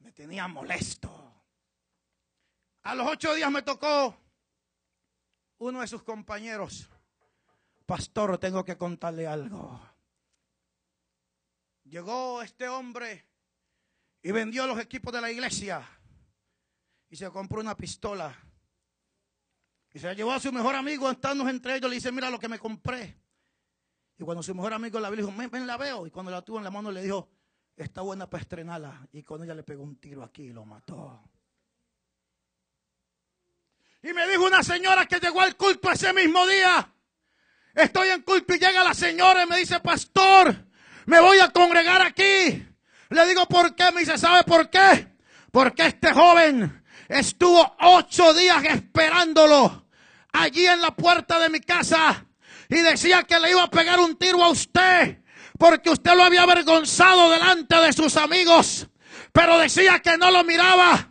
[0.00, 1.10] Me tenía molesto.
[2.82, 4.14] A los ocho días me tocó
[5.56, 6.90] uno de sus compañeros.
[7.86, 9.80] Pastor, tengo que contarle algo.
[11.84, 13.24] Llegó este hombre
[14.22, 15.88] y vendió los equipos de la iglesia
[17.12, 18.34] y se compró una pistola.
[19.92, 22.38] Y se la llevó a su mejor amigo, estando entre ellos, le dice, mira lo
[22.38, 23.20] que me compré.
[24.18, 26.06] Y cuando su mejor amigo la vio, dijo, ven, la veo.
[26.06, 27.28] Y cuando la tuvo en la mano, le dijo,
[27.76, 29.06] está buena para estrenarla.
[29.12, 31.22] Y con ella le pegó un tiro aquí y lo mató.
[34.02, 36.90] Y me dijo una señora que llegó al culto ese mismo día.
[37.74, 40.64] Estoy en culto y llega la señora y me dice, pastor,
[41.04, 42.66] me voy a congregar aquí.
[43.10, 43.92] Le digo, ¿por qué?
[43.92, 45.08] Me dice, ¿sabe por qué?
[45.50, 46.81] Porque este joven
[47.12, 49.86] estuvo ocho días esperándolo
[50.32, 52.26] allí en la puerta de mi casa
[52.68, 55.18] y decía que le iba a pegar un tiro a usted
[55.58, 58.88] porque usted lo había avergonzado delante de sus amigos,
[59.32, 61.10] pero decía que no lo miraba.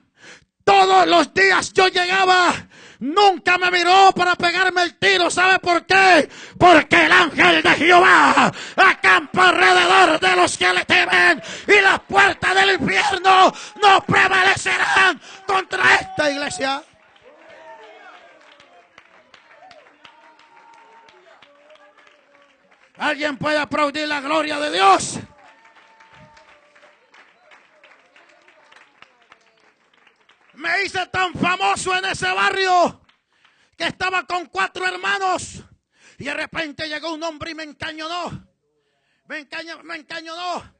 [0.64, 2.68] Todos los días yo llegaba
[3.02, 5.30] nunca me miró para pegarme el tiro.
[5.30, 6.30] ¿Sabe por qué?
[6.58, 12.56] Porque el ángel de Jehová acampa alrededor de los que le temen y las puertas
[12.56, 16.84] del infierno no prevalecerán contra esta iglesia.
[22.97, 25.20] ¿Alguien puede aplaudir la gloria de Dios?
[30.72, 33.02] Me hice tan famoso en ese barrio
[33.76, 35.64] que estaba con cuatro hermanos
[36.18, 38.48] y de repente llegó un hombre y me encañonó.
[39.28, 40.74] Me, encañonó, me encañonó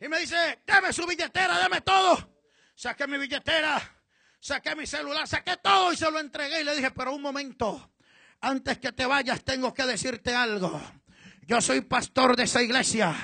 [0.00, 2.40] y me dice, deme su billetera, deme todo.
[2.74, 3.80] Saqué mi billetera,
[4.40, 7.92] saqué mi celular, saqué todo y se lo entregué y le dije, pero un momento,
[8.40, 10.80] antes que te vayas tengo que decirte algo.
[11.42, 13.14] Yo soy pastor de esa iglesia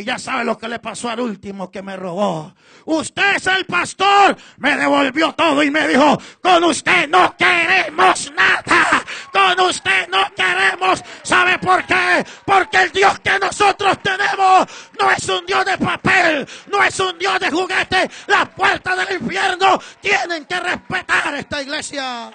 [0.00, 2.54] y ya sabe lo que le pasó al último que me robó.
[2.86, 4.36] Usted es el pastor.
[4.56, 9.04] Me devolvió todo y me dijo, con usted no queremos nada.
[9.30, 11.04] Con usted no queremos.
[11.22, 12.24] ¿Sabe por qué?
[12.44, 14.66] Porque el Dios que nosotros tenemos
[14.98, 16.48] no es un Dios de papel.
[16.70, 18.10] No es un Dios de juguete.
[18.28, 22.30] Las puertas del infierno tienen que respetar esta iglesia.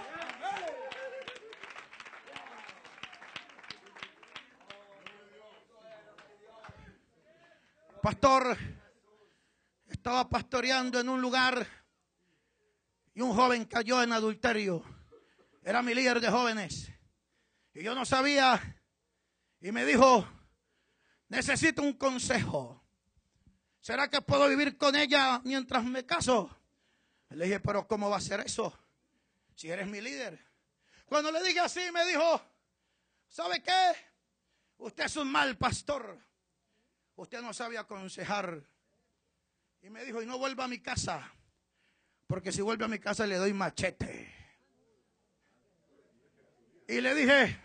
[8.02, 8.58] Pastor
[9.88, 11.68] estaba pastoreando en un lugar
[13.14, 14.84] y un joven cayó en adulterio.
[15.64, 16.92] Era mi líder de jóvenes.
[17.74, 18.82] Y yo no sabía.
[19.60, 20.28] Y me dijo,
[21.30, 22.86] necesito un consejo.
[23.80, 26.50] ¿Será que puedo vivir con ella mientras me caso?
[27.30, 28.78] Le dije, pero ¿cómo va a ser eso?
[29.56, 30.40] Si eres mi líder.
[31.06, 32.42] Cuando le dije así, me dijo,
[33.28, 33.94] ¿sabe qué?
[34.78, 36.27] Usted es un mal pastor
[37.18, 38.64] usted no sabe aconsejar.
[39.82, 41.32] Y me dijo, y no vuelva a mi casa,
[42.26, 44.34] porque si vuelve a mi casa le doy machete.
[46.88, 47.60] Y le dije,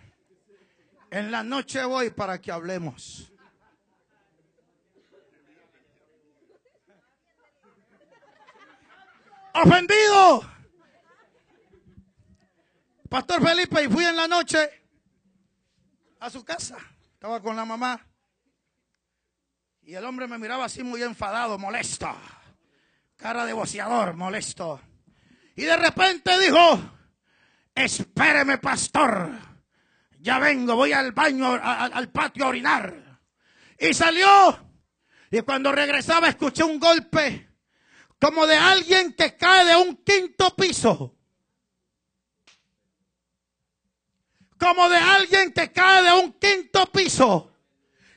[1.10, 3.32] en la noche voy para que hablemos.
[9.54, 10.50] Ofendido.
[13.08, 14.86] Pastor Felipe, y fui en la noche
[16.18, 16.78] a su casa.
[17.12, 18.11] Estaba con la mamá.
[19.84, 22.08] Y el hombre me miraba así muy enfadado, molesto.
[23.16, 24.80] Cara de boceador, molesto.
[25.56, 26.80] Y de repente dijo,
[27.74, 29.32] espéreme pastor,
[30.20, 33.20] ya vengo, voy al baño, al patio a orinar.
[33.76, 34.70] Y salió.
[35.32, 37.48] Y cuando regresaba escuché un golpe
[38.20, 41.16] como de alguien que cae de un quinto piso.
[44.60, 47.51] Como de alguien que cae de un quinto piso.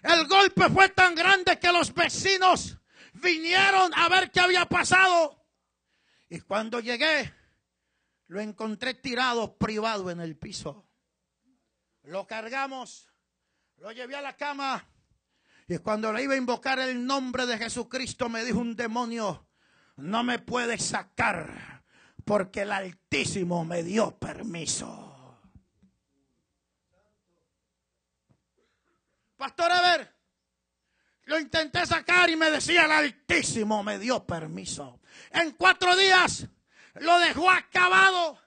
[0.06, 2.78] El golpe fue tan grande que los vecinos
[3.14, 5.43] vinieron a ver qué había pasado.
[6.30, 7.34] Y cuando llegué,
[8.28, 10.88] lo encontré tirado privado en el piso.
[12.03, 13.08] Lo cargamos,
[13.78, 14.88] lo llevé a la cama.
[15.68, 19.47] Y cuando le iba a invocar el nombre de Jesucristo, me dijo un demonio,
[19.95, 21.84] no me puede sacar
[22.24, 25.05] porque el Altísimo me dio permiso.
[29.38, 30.15] Pastor, a
[31.25, 35.01] lo intenté sacar y me decía el Altísimo me dio permiso.
[35.31, 36.45] En cuatro días
[36.95, 38.39] lo dejó acabado,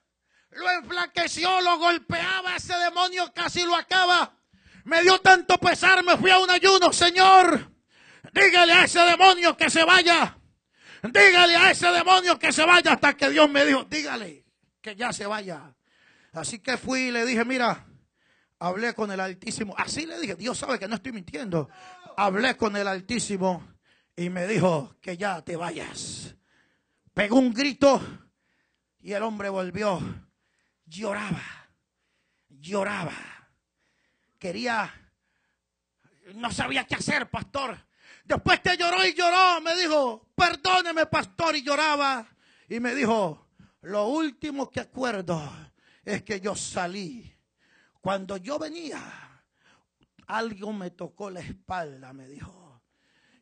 [0.51, 4.37] lo enflaqueció, lo golpeaba, ese demonio casi lo acaba.
[4.85, 7.73] Me dio tanto pesar, me fui a un ayuno, Señor.
[8.33, 10.39] Dígale a ese demonio que se vaya.
[11.03, 14.45] Dígale a ese demonio que se vaya hasta que Dios me dijo, dígale
[14.81, 15.75] que ya se vaya.
[16.33, 17.88] Así que fui y le dije, mira,
[18.59, 19.75] hablé con el Altísimo.
[19.77, 21.69] Así le dije, Dios sabe que no estoy mintiendo.
[22.17, 23.75] Hablé con el Altísimo
[24.17, 26.35] y me dijo que ya te vayas.
[27.15, 28.01] Pegó un grito
[29.01, 30.01] y el hombre volvió.
[30.87, 31.43] Lloraba,
[32.49, 33.13] lloraba.
[34.39, 34.93] Quería,
[36.35, 37.77] no sabía qué hacer, pastor.
[38.25, 42.27] Después que lloró y lloró, me dijo, perdóneme, pastor, y lloraba.
[42.69, 43.49] Y me dijo,
[43.83, 45.51] lo último que acuerdo
[46.05, 47.38] es que yo salí.
[48.01, 49.01] Cuando yo venía,
[50.27, 52.83] algo me tocó la espalda, me dijo.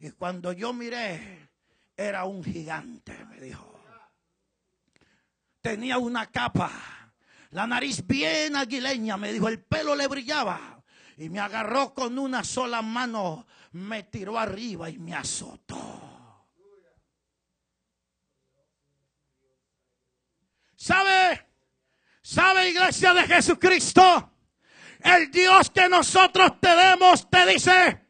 [0.01, 1.51] Y cuando yo miré,
[1.97, 3.73] era un gigante, me dijo.
[5.61, 6.71] Tenía una capa,
[7.51, 10.83] la nariz bien aguileña, me dijo, el pelo le brillaba.
[11.17, 16.47] Y me agarró con una sola mano, me tiró arriba y me azotó.
[20.77, 21.47] ¿Sabe?
[22.21, 24.36] ¿Sabe, iglesia de Jesucristo?
[25.01, 28.01] El Dios que nosotros tenemos te dice,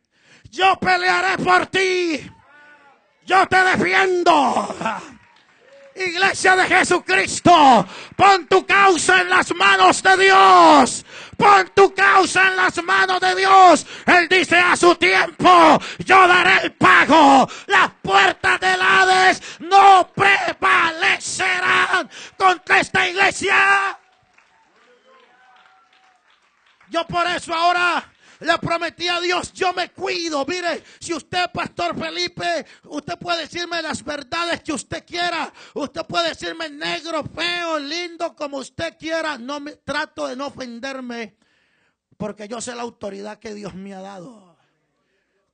[0.50, 2.30] yo pelearé por ti.
[3.26, 4.76] Yo te defiendo.
[5.96, 11.06] Iglesia de Jesucristo, pon tu causa en las manos de Dios.
[11.36, 13.86] Pon tu causa en las manos de Dios.
[14.06, 17.48] Él dice a su tiempo, yo daré el pago.
[17.66, 23.95] Las puertas del Hades no prevalecerán contra esta iglesia.
[26.90, 30.44] Yo por eso ahora le prometí a Dios, yo me cuido.
[30.46, 35.52] Mire, si usted, Pastor Felipe, usted puede decirme las verdades que usted quiera.
[35.74, 39.38] Usted puede decirme negro, feo, lindo, como usted quiera.
[39.38, 41.36] No me trato de no ofenderme,
[42.16, 44.55] porque yo sé la autoridad que Dios me ha dado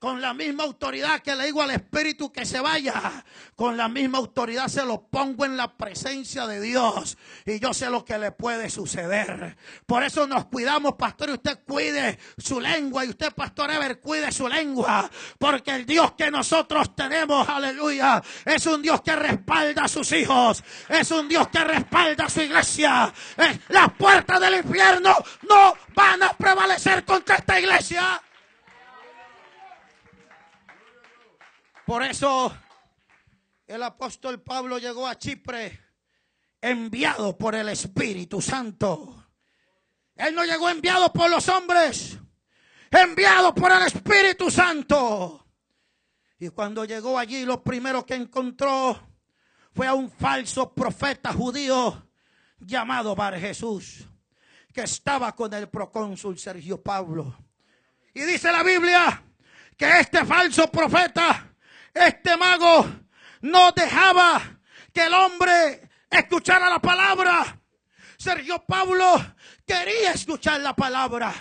[0.02, 3.24] con la misma autoridad que le digo al Espíritu que se vaya,
[3.54, 7.88] con la misma autoridad se lo pongo en la presencia de Dios y yo sé
[7.88, 9.56] lo que le puede suceder.
[9.86, 14.32] Por eso nos cuidamos, pastor, y usted cuide su lengua y usted, pastor Ever, cuide
[14.32, 19.88] su lengua, porque el Dios que nosotros tenemos, aleluya, es un Dios que respalda a
[19.88, 23.14] sus hijos, es un Dios que respalda a su iglesia.
[23.36, 25.14] Eh, las puertas del infierno
[25.48, 28.20] no van a prevalecer contra esta iglesia.
[31.92, 32.50] Por eso
[33.66, 35.78] el apóstol Pablo llegó a Chipre
[36.58, 39.26] enviado por el Espíritu Santo.
[40.14, 42.18] Él no llegó enviado por los hombres,
[42.90, 45.46] enviado por el Espíritu Santo.
[46.38, 48.98] Y cuando llegó allí, lo primero que encontró
[49.74, 52.08] fue a un falso profeta judío
[52.58, 54.08] llamado Bar Jesús,
[54.72, 57.36] que estaba con el procónsul Sergio Pablo.
[58.14, 59.22] Y dice la Biblia
[59.76, 61.50] que este falso profeta
[61.94, 62.86] este mago
[63.42, 64.40] no dejaba
[64.92, 67.58] que el hombre escuchara la palabra.
[68.16, 69.34] Sergio Pablo
[69.66, 71.34] quería escuchar la palabra.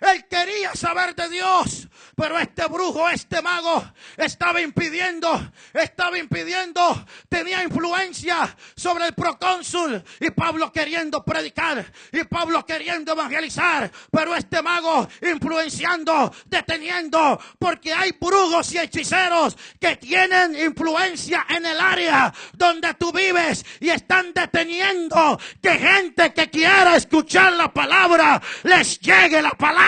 [0.00, 1.88] Él quería saber de Dios.
[2.18, 10.30] Pero este brujo, este mago, estaba impidiendo, estaba impidiendo, tenía influencia sobre el procónsul y
[10.32, 18.72] Pablo queriendo predicar y Pablo queriendo evangelizar, pero este mago influenciando, deteniendo, porque hay brujos
[18.72, 25.70] y hechiceros que tienen influencia en el área donde tú vives y están deteniendo que
[25.70, 29.87] gente que quiera escuchar la palabra les llegue la palabra.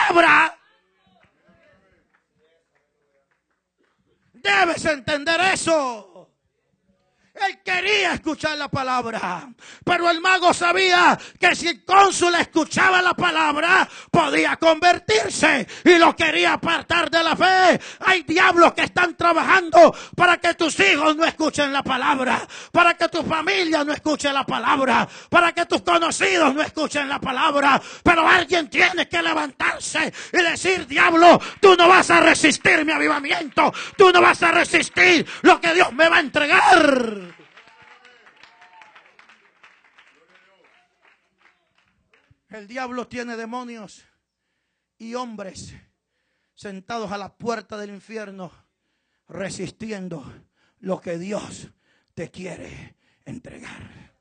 [4.42, 6.09] Debes entender eso.
[7.35, 9.49] Él quería escuchar la palabra,
[9.85, 16.14] pero el mago sabía que si el cónsul escuchaba la palabra, podía convertirse y lo
[16.16, 17.81] quería apartar de la fe.
[18.01, 23.09] Hay diablos que están trabajando para que tus hijos no escuchen la palabra, para que
[23.09, 27.81] tu familia no escuche la palabra, para que tus conocidos no escuchen la palabra.
[28.03, 33.72] Pero alguien tiene que levantarse y decir, diablo, tú no vas a resistir mi avivamiento,
[33.97, 37.30] tú no vas a resistir lo que Dios me va a entregar.
[42.51, 44.05] El diablo tiene demonios
[44.98, 45.72] y hombres
[46.55, 48.53] sentados a la puerta del infierno
[49.28, 50.24] resistiendo
[50.80, 51.68] lo que Dios
[52.12, 54.12] te quiere entregar.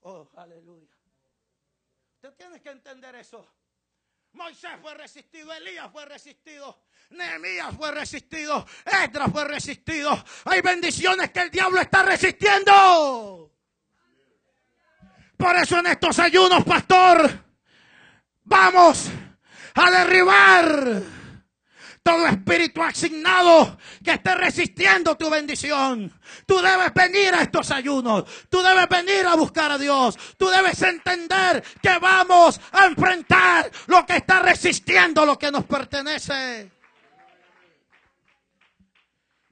[0.00, 0.88] Oh, aleluya.
[2.16, 3.46] Usted tiene que entender eso.
[4.32, 10.10] Moisés fue resistido, Elías fue resistido, Nehemías fue resistido, Esdras fue resistido.
[10.46, 13.53] Hay bendiciones que el diablo está resistiendo.
[15.36, 17.30] Por eso en estos ayunos, pastor,
[18.44, 19.10] vamos
[19.74, 21.02] a derribar
[22.04, 26.12] todo espíritu asignado que esté resistiendo tu bendición.
[26.46, 28.24] Tú debes venir a estos ayunos.
[28.50, 30.16] Tú debes venir a buscar a Dios.
[30.36, 36.70] Tú debes entender que vamos a enfrentar lo que está resistiendo lo que nos pertenece.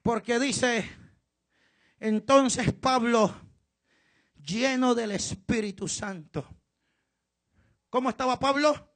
[0.03, 0.91] Porque dice,
[2.01, 3.35] entonces Pablo,
[4.45, 6.47] lleno del Espíritu Santo.
[7.89, 8.91] ¿Cómo estaba Pablo?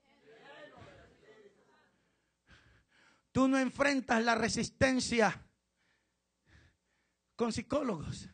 [3.33, 5.47] Tú no enfrentas la resistencia
[7.35, 8.31] con psicólogos.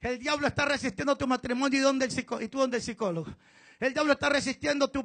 [0.00, 3.36] El diablo está resistiendo tu matrimonio y, el y tú donde el psicólogo.
[3.78, 5.04] El diablo está resistiendo tu,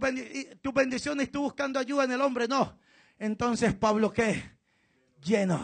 [0.61, 2.47] tu bendición y tú buscando ayuda en el hombre.
[2.47, 2.79] No.
[3.19, 4.57] Entonces Pablo, ¿qué?
[5.21, 5.59] Lleno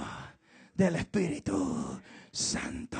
[0.73, 2.97] del Espíritu Santo.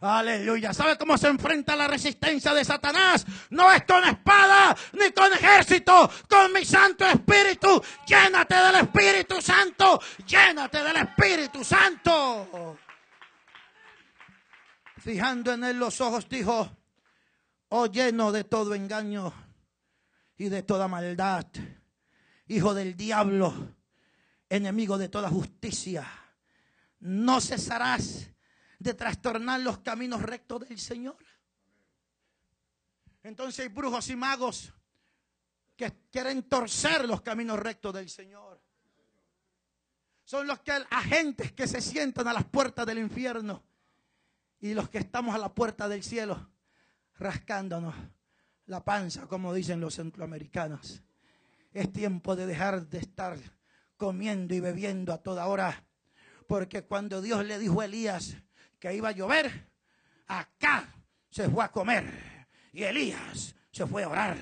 [0.00, 0.74] Aleluya.
[0.74, 3.24] ¿Sabe cómo se enfrenta la resistencia de Satanás?
[3.50, 7.82] No es con espada ni con ejército, con mi Santo Espíritu.
[8.06, 10.00] Llénate del Espíritu Santo.
[10.26, 12.78] Llénate del Espíritu Santo.
[14.98, 16.70] Fijando en él los ojos, dijo,
[17.70, 19.32] oh lleno de todo engaño
[20.36, 21.46] y de toda maldad,
[22.48, 23.74] hijo del diablo,
[24.48, 26.06] enemigo de toda justicia,
[27.00, 28.33] no cesarás
[28.84, 31.16] de trastornar los caminos rectos del Señor.
[33.22, 34.72] Entonces hay brujos y magos
[35.74, 38.60] que quieren torcer los caminos rectos del Señor.
[40.24, 43.64] Son los que agentes que se sientan a las puertas del infierno
[44.60, 46.50] y los que estamos a la puerta del cielo
[47.16, 47.94] rascándonos
[48.66, 51.02] la panza, como dicen los centroamericanos.
[51.72, 53.38] Es tiempo de dejar de estar
[53.96, 55.86] comiendo y bebiendo a toda hora.
[56.46, 58.36] Porque cuando Dios le dijo a Elías,
[58.78, 59.68] que iba a llover,
[60.26, 60.84] acá
[61.30, 62.04] se fue a comer
[62.72, 64.36] y Elías se fue a orar.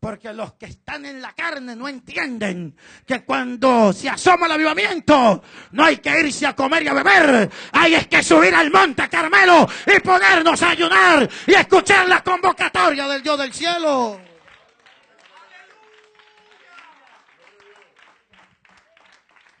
[0.00, 5.40] Porque los que están en la carne no entienden que cuando se asoma el avivamiento
[5.70, 7.48] no hay que irse a comer y a beber.
[7.70, 13.06] Hay es que subir al monte Carmelo y ponernos a ayunar y escuchar la convocatoria
[13.06, 14.20] del Dios del cielo.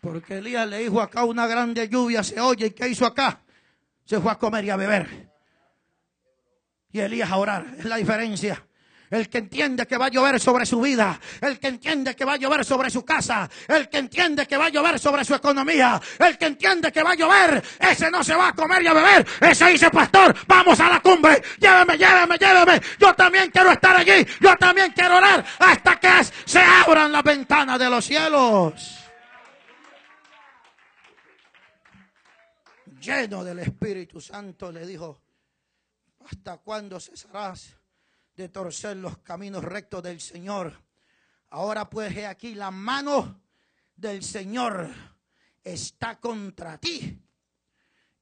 [0.00, 3.40] Porque Elías le dijo acá una grande lluvia se oye y ¿qué hizo acá?
[4.04, 5.30] Se fue a comer y a beber.
[6.90, 7.66] Y Elías a orar.
[7.78, 8.62] Es la diferencia.
[9.10, 12.32] El que entiende que va a llover sobre su vida, el que entiende que va
[12.32, 16.00] a llover sobre su casa, el que entiende que va a llover sobre su economía,
[16.18, 18.94] el que entiende que va a llover, ese no se va a comer y a
[18.94, 19.26] beber.
[19.38, 22.80] Ese dice, pastor, vamos a la cumbre, lléveme, lléveme, lléveme.
[22.98, 27.78] Yo también quiero estar allí, yo también quiero orar hasta que se abran las ventanas
[27.78, 29.01] de los cielos.
[33.02, 35.20] Lleno del Espíritu Santo, le dijo,
[36.20, 37.76] ¿hasta cuándo cesarás
[38.34, 40.72] de torcer los caminos rectos del Señor?
[41.50, 43.42] Ahora pues he aquí la mano
[43.96, 44.88] del Señor
[45.62, 47.20] está contra ti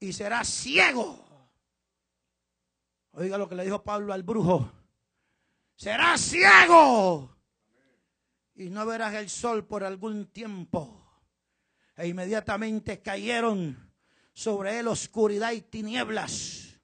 [0.00, 1.26] y serás ciego.
[3.12, 4.72] Oiga lo que le dijo Pablo al brujo.
[5.76, 7.36] Serás ciego
[8.54, 10.96] y no verás el sol por algún tiempo.
[11.96, 13.89] E inmediatamente cayeron
[14.40, 16.80] sobre él oscuridad y tinieblas.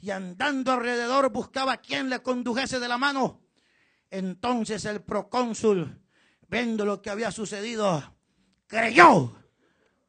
[0.00, 3.42] Y andando alrededor buscaba quien le condujese de la mano.
[4.10, 6.02] Entonces el procónsul,
[6.48, 8.16] viendo lo que había sucedido,
[8.66, 9.36] creyó,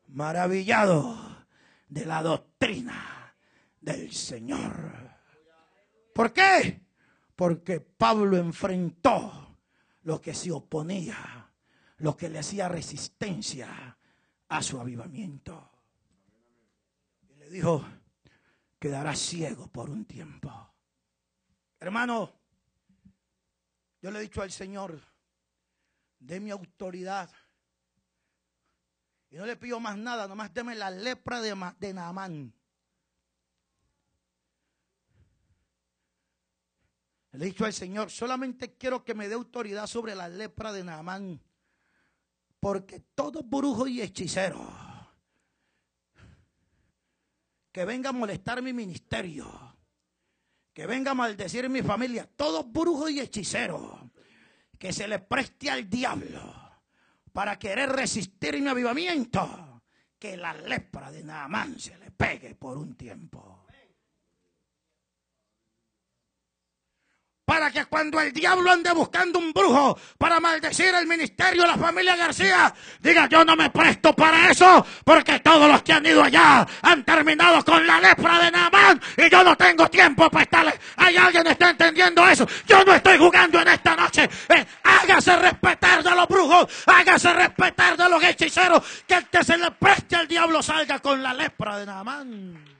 [0.08, 1.45] maravillado
[1.88, 3.36] de la doctrina
[3.80, 5.12] del Señor.
[6.16, 6.82] ¿Por qué?
[7.36, 9.60] Porque Pablo enfrentó
[10.02, 11.52] lo que se oponía,
[11.98, 14.00] lo que le hacía resistencia
[14.48, 15.77] a su avivamiento
[17.50, 17.86] dijo,
[18.80, 20.52] quedarás ciego por un tiempo.
[21.80, 22.34] Hermano,
[24.02, 25.00] yo le he dicho al Señor,
[26.20, 27.30] de mi autoridad.
[29.30, 32.54] Y no le pido más nada, nomás deme la lepra de, de Naamán.
[37.34, 40.84] Le he dicho al Señor, solamente quiero que me dé autoridad sobre la lepra de
[40.84, 41.41] Naamán.
[42.60, 44.87] Porque todo brujo y hechicero
[47.78, 49.46] que venga a molestar mi ministerio,
[50.74, 54.10] que venga a maldecir mi familia, todo brujo y hechicero,
[54.80, 56.42] que se le preste al diablo
[57.32, 59.84] para querer resistir mi avivamiento,
[60.18, 63.66] que la lepra de Naamán se le pegue por un tiempo.
[67.48, 71.78] Para que cuando el diablo ande buscando un brujo para maldecir el ministerio de la
[71.78, 76.22] familia García, diga yo no me presto para eso, porque todos los que han ido
[76.22, 80.74] allá han terminado con la lepra de Naamán y yo no tengo tiempo para estarle.
[80.98, 82.45] ¿Hay alguien que está entendiendo eso?
[82.68, 84.30] Yo no estoy jugando en esta noche.
[84.50, 89.58] Eh, hágase respetar de los brujos, hágase respetar de los hechiceros, que el que se
[89.58, 92.77] le preste al diablo salga con la lepra de Naamán.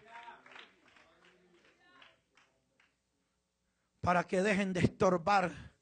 [4.02, 5.74] Para que dejen de estorbar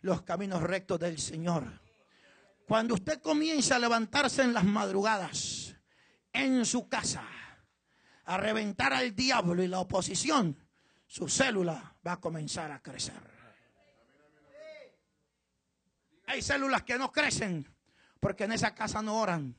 [0.00, 1.80] los caminos rectos del Señor.
[2.66, 5.74] Cuando usted comienza a levantarse en las madrugadas,
[6.32, 7.26] en su casa,
[8.24, 10.56] a reventar al diablo y la oposición,
[11.06, 13.38] su célula va a comenzar a crecer.
[16.26, 17.66] Hay células que no crecen
[18.20, 19.56] porque en esa casa no oran.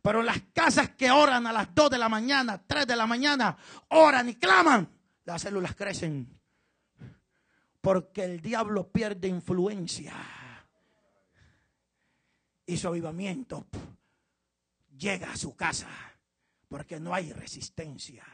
[0.00, 3.56] Pero las casas que oran a las 2 de la mañana, 3 de la mañana,
[3.88, 4.88] oran y claman,
[5.24, 6.35] las células crecen
[7.86, 10.12] porque el diablo pierde influencia.
[12.66, 13.64] Y su avivamiento
[14.98, 15.88] llega a su casa
[16.66, 18.24] porque no hay resistencia.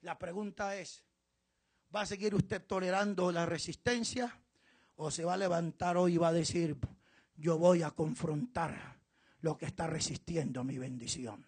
[0.00, 1.04] La pregunta es,
[1.94, 4.36] ¿va a seguir usted tolerando la resistencia?
[4.96, 6.76] ¿O se va a levantar hoy y va a decir,
[7.36, 8.98] yo voy a confrontar
[9.42, 11.46] lo que está resistiendo mi bendición?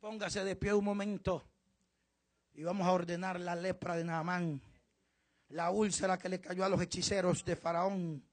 [0.00, 1.53] Póngase de pie un momento.
[2.54, 4.62] Y vamos a ordenar la lepra de Naamán,
[5.48, 8.24] la úlcera que le cayó a los hechiceros de Faraón.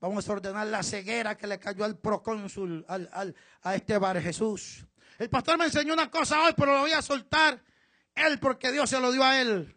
[0.00, 4.86] Vamos a ordenar la ceguera que le cayó al procónsul, al, a este bar Jesús.
[5.18, 7.60] El pastor me enseñó una cosa hoy, pero lo voy a soltar
[8.14, 9.74] él porque Dios se lo dio a él.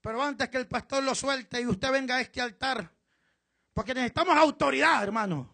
[0.00, 2.90] Pero antes que el pastor lo suelte y usted venga a este altar,
[3.74, 5.53] porque necesitamos autoridad, hermano.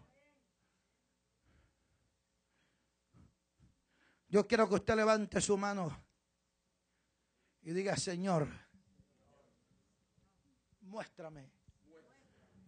[4.31, 6.05] Yo quiero que usted levante su mano
[7.63, 8.49] y diga, Señor,
[10.83, 11.51] muéstrame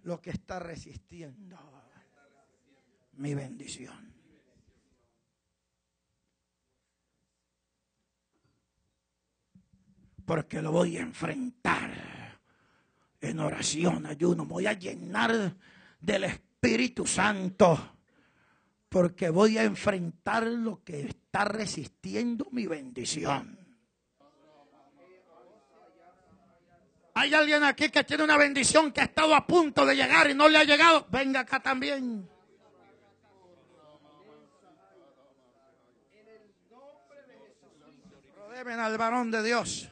[0.02, 1.56] lo que está resistiendo
[3.12, 4.12] mi bendición.
[10.24, 12.40] Porque lo voy a enfrentar
[13.20, 14.46] en oración, ayuno.
[14.46, 15.56] voy a llenar
[16.00, 17.91] del Espíritu Santo
[18.92, 23.58] porque voy a enfrentar lo que está resistiendo mi bendición.
[27.14, 30.34] Hay alguien aquí que tiene una bendición que ha estado a punto de llegar y
[30.34, 31.06] no le ha llegado.
[31.10, 32.28] Venga acá también.
[38.36, 39.88] Rodeben al varón de Dios.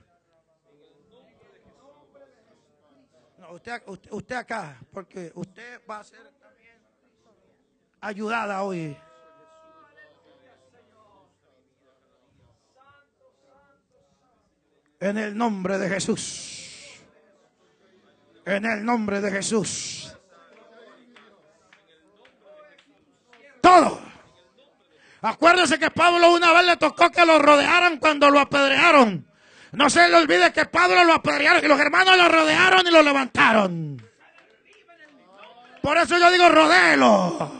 [3.38, 6.39] No, usted, usted, usted acá, porque usted va a ser
[8.00, 8.96] ayudada hoy.
[15.00, 17.00] En el nombre de Jesús.
[18.44, 20.14] En el nombre de Jesús.
[23.60, 24.00] Todo.
[25.22, 29.26] Acuérdese que Pablo una vez le tocó que lo rodearan cuando lo apedrearon.
[29.72, 33.02] No se le olvide que Pablo lo apedrearon y los hermanos lo rodearon y lo
[33.02, 34.02] levantaron.
[35.82, 37.59] Por eso yo digo rodelo.